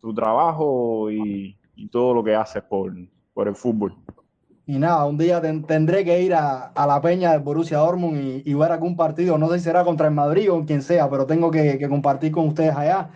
tu 0.00 0.14
trabajo 0.14 1.10
y, 1.10 1.56
todo 1.90 2.14
lo 2.14 2.24
que 2.24 2.34
haces 2.34 2.62
por, 2.62 2.94
por, 3.34 3.48
el 3.48 3.54
fútbol. 3.54 3.94
Y 4.64 4.78
nada, 4.78 5.04
un 5.04 5.18
día 5.18 5.42
tendré 5.42 6.06
que 6.06 6.22
ir 6.22 6.32
a, 6.32 6.68
a, 6.68 6.86
la 6.86 7.02
peña 7.02 7.32
de 7.32 7.38
Borussia 7.38 7.76
Dortmund 7.78 8.16
y, 8.16 8.42
y, 8.50 8.54
ver 8.54 8.72
algún 8.72 8.96
partido, 8.96 9.36
no 9.36 9.48
sé 9.50 9.58
si 9.58 9.64
será 9.64 9.84
contra 9.84 10.08
el 10.08 10.14
Madrid 10.14 10.50
o 10.50 10.64
quien 10.64 10.80
sea, 10.80 11.10
pero 11.10 11.26
tengo 11.26 11.50
que, 11.50 11.76
que 11.76 11.88
compartir 11.88 12.32
con 12.32 12.48
ustedes 12.48 12.74
allá, 12.74 13.10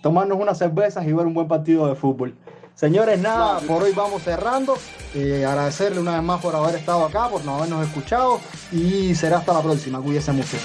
tomarnos 0.00 0.38
unas 0.38 0.58
cervezas 0.58 1.04
y 1.06 1.12
ver 1.12 1.26
un 1.26 1.34
buen 1.34 1.48
partido 1.48 1.88
de 1.88 1.96
fútbol. 1.96 2.36
Señores, 2.74 3.20
nada, 3.20 3.60
por 3.60 3.82
hoy 3.82 3.92
vamos 3.92 4.22
cerrando. 4.22 4.76
Eh, 5.14 5.44
agradecerle 5.46 6.00
una 6.00 6.14
vez 6.14 6.22
más 6.22 6.40
por 6.40 6.56
haber 6.56 6.74
estado 6.74 7.04
acá, 7.04 7.28
por 7.28 7.44
no 7.44 7.56
habernos 7.56 7.86
escuchado 7.86 8.40
y 8.72 9.14
será 9.14 9.38
hasta 9.38 9.52
la 9.52 9.62
próxima. 9.62 10.00
Cuídense 10.00 10.32
mucho. 10.32 10.56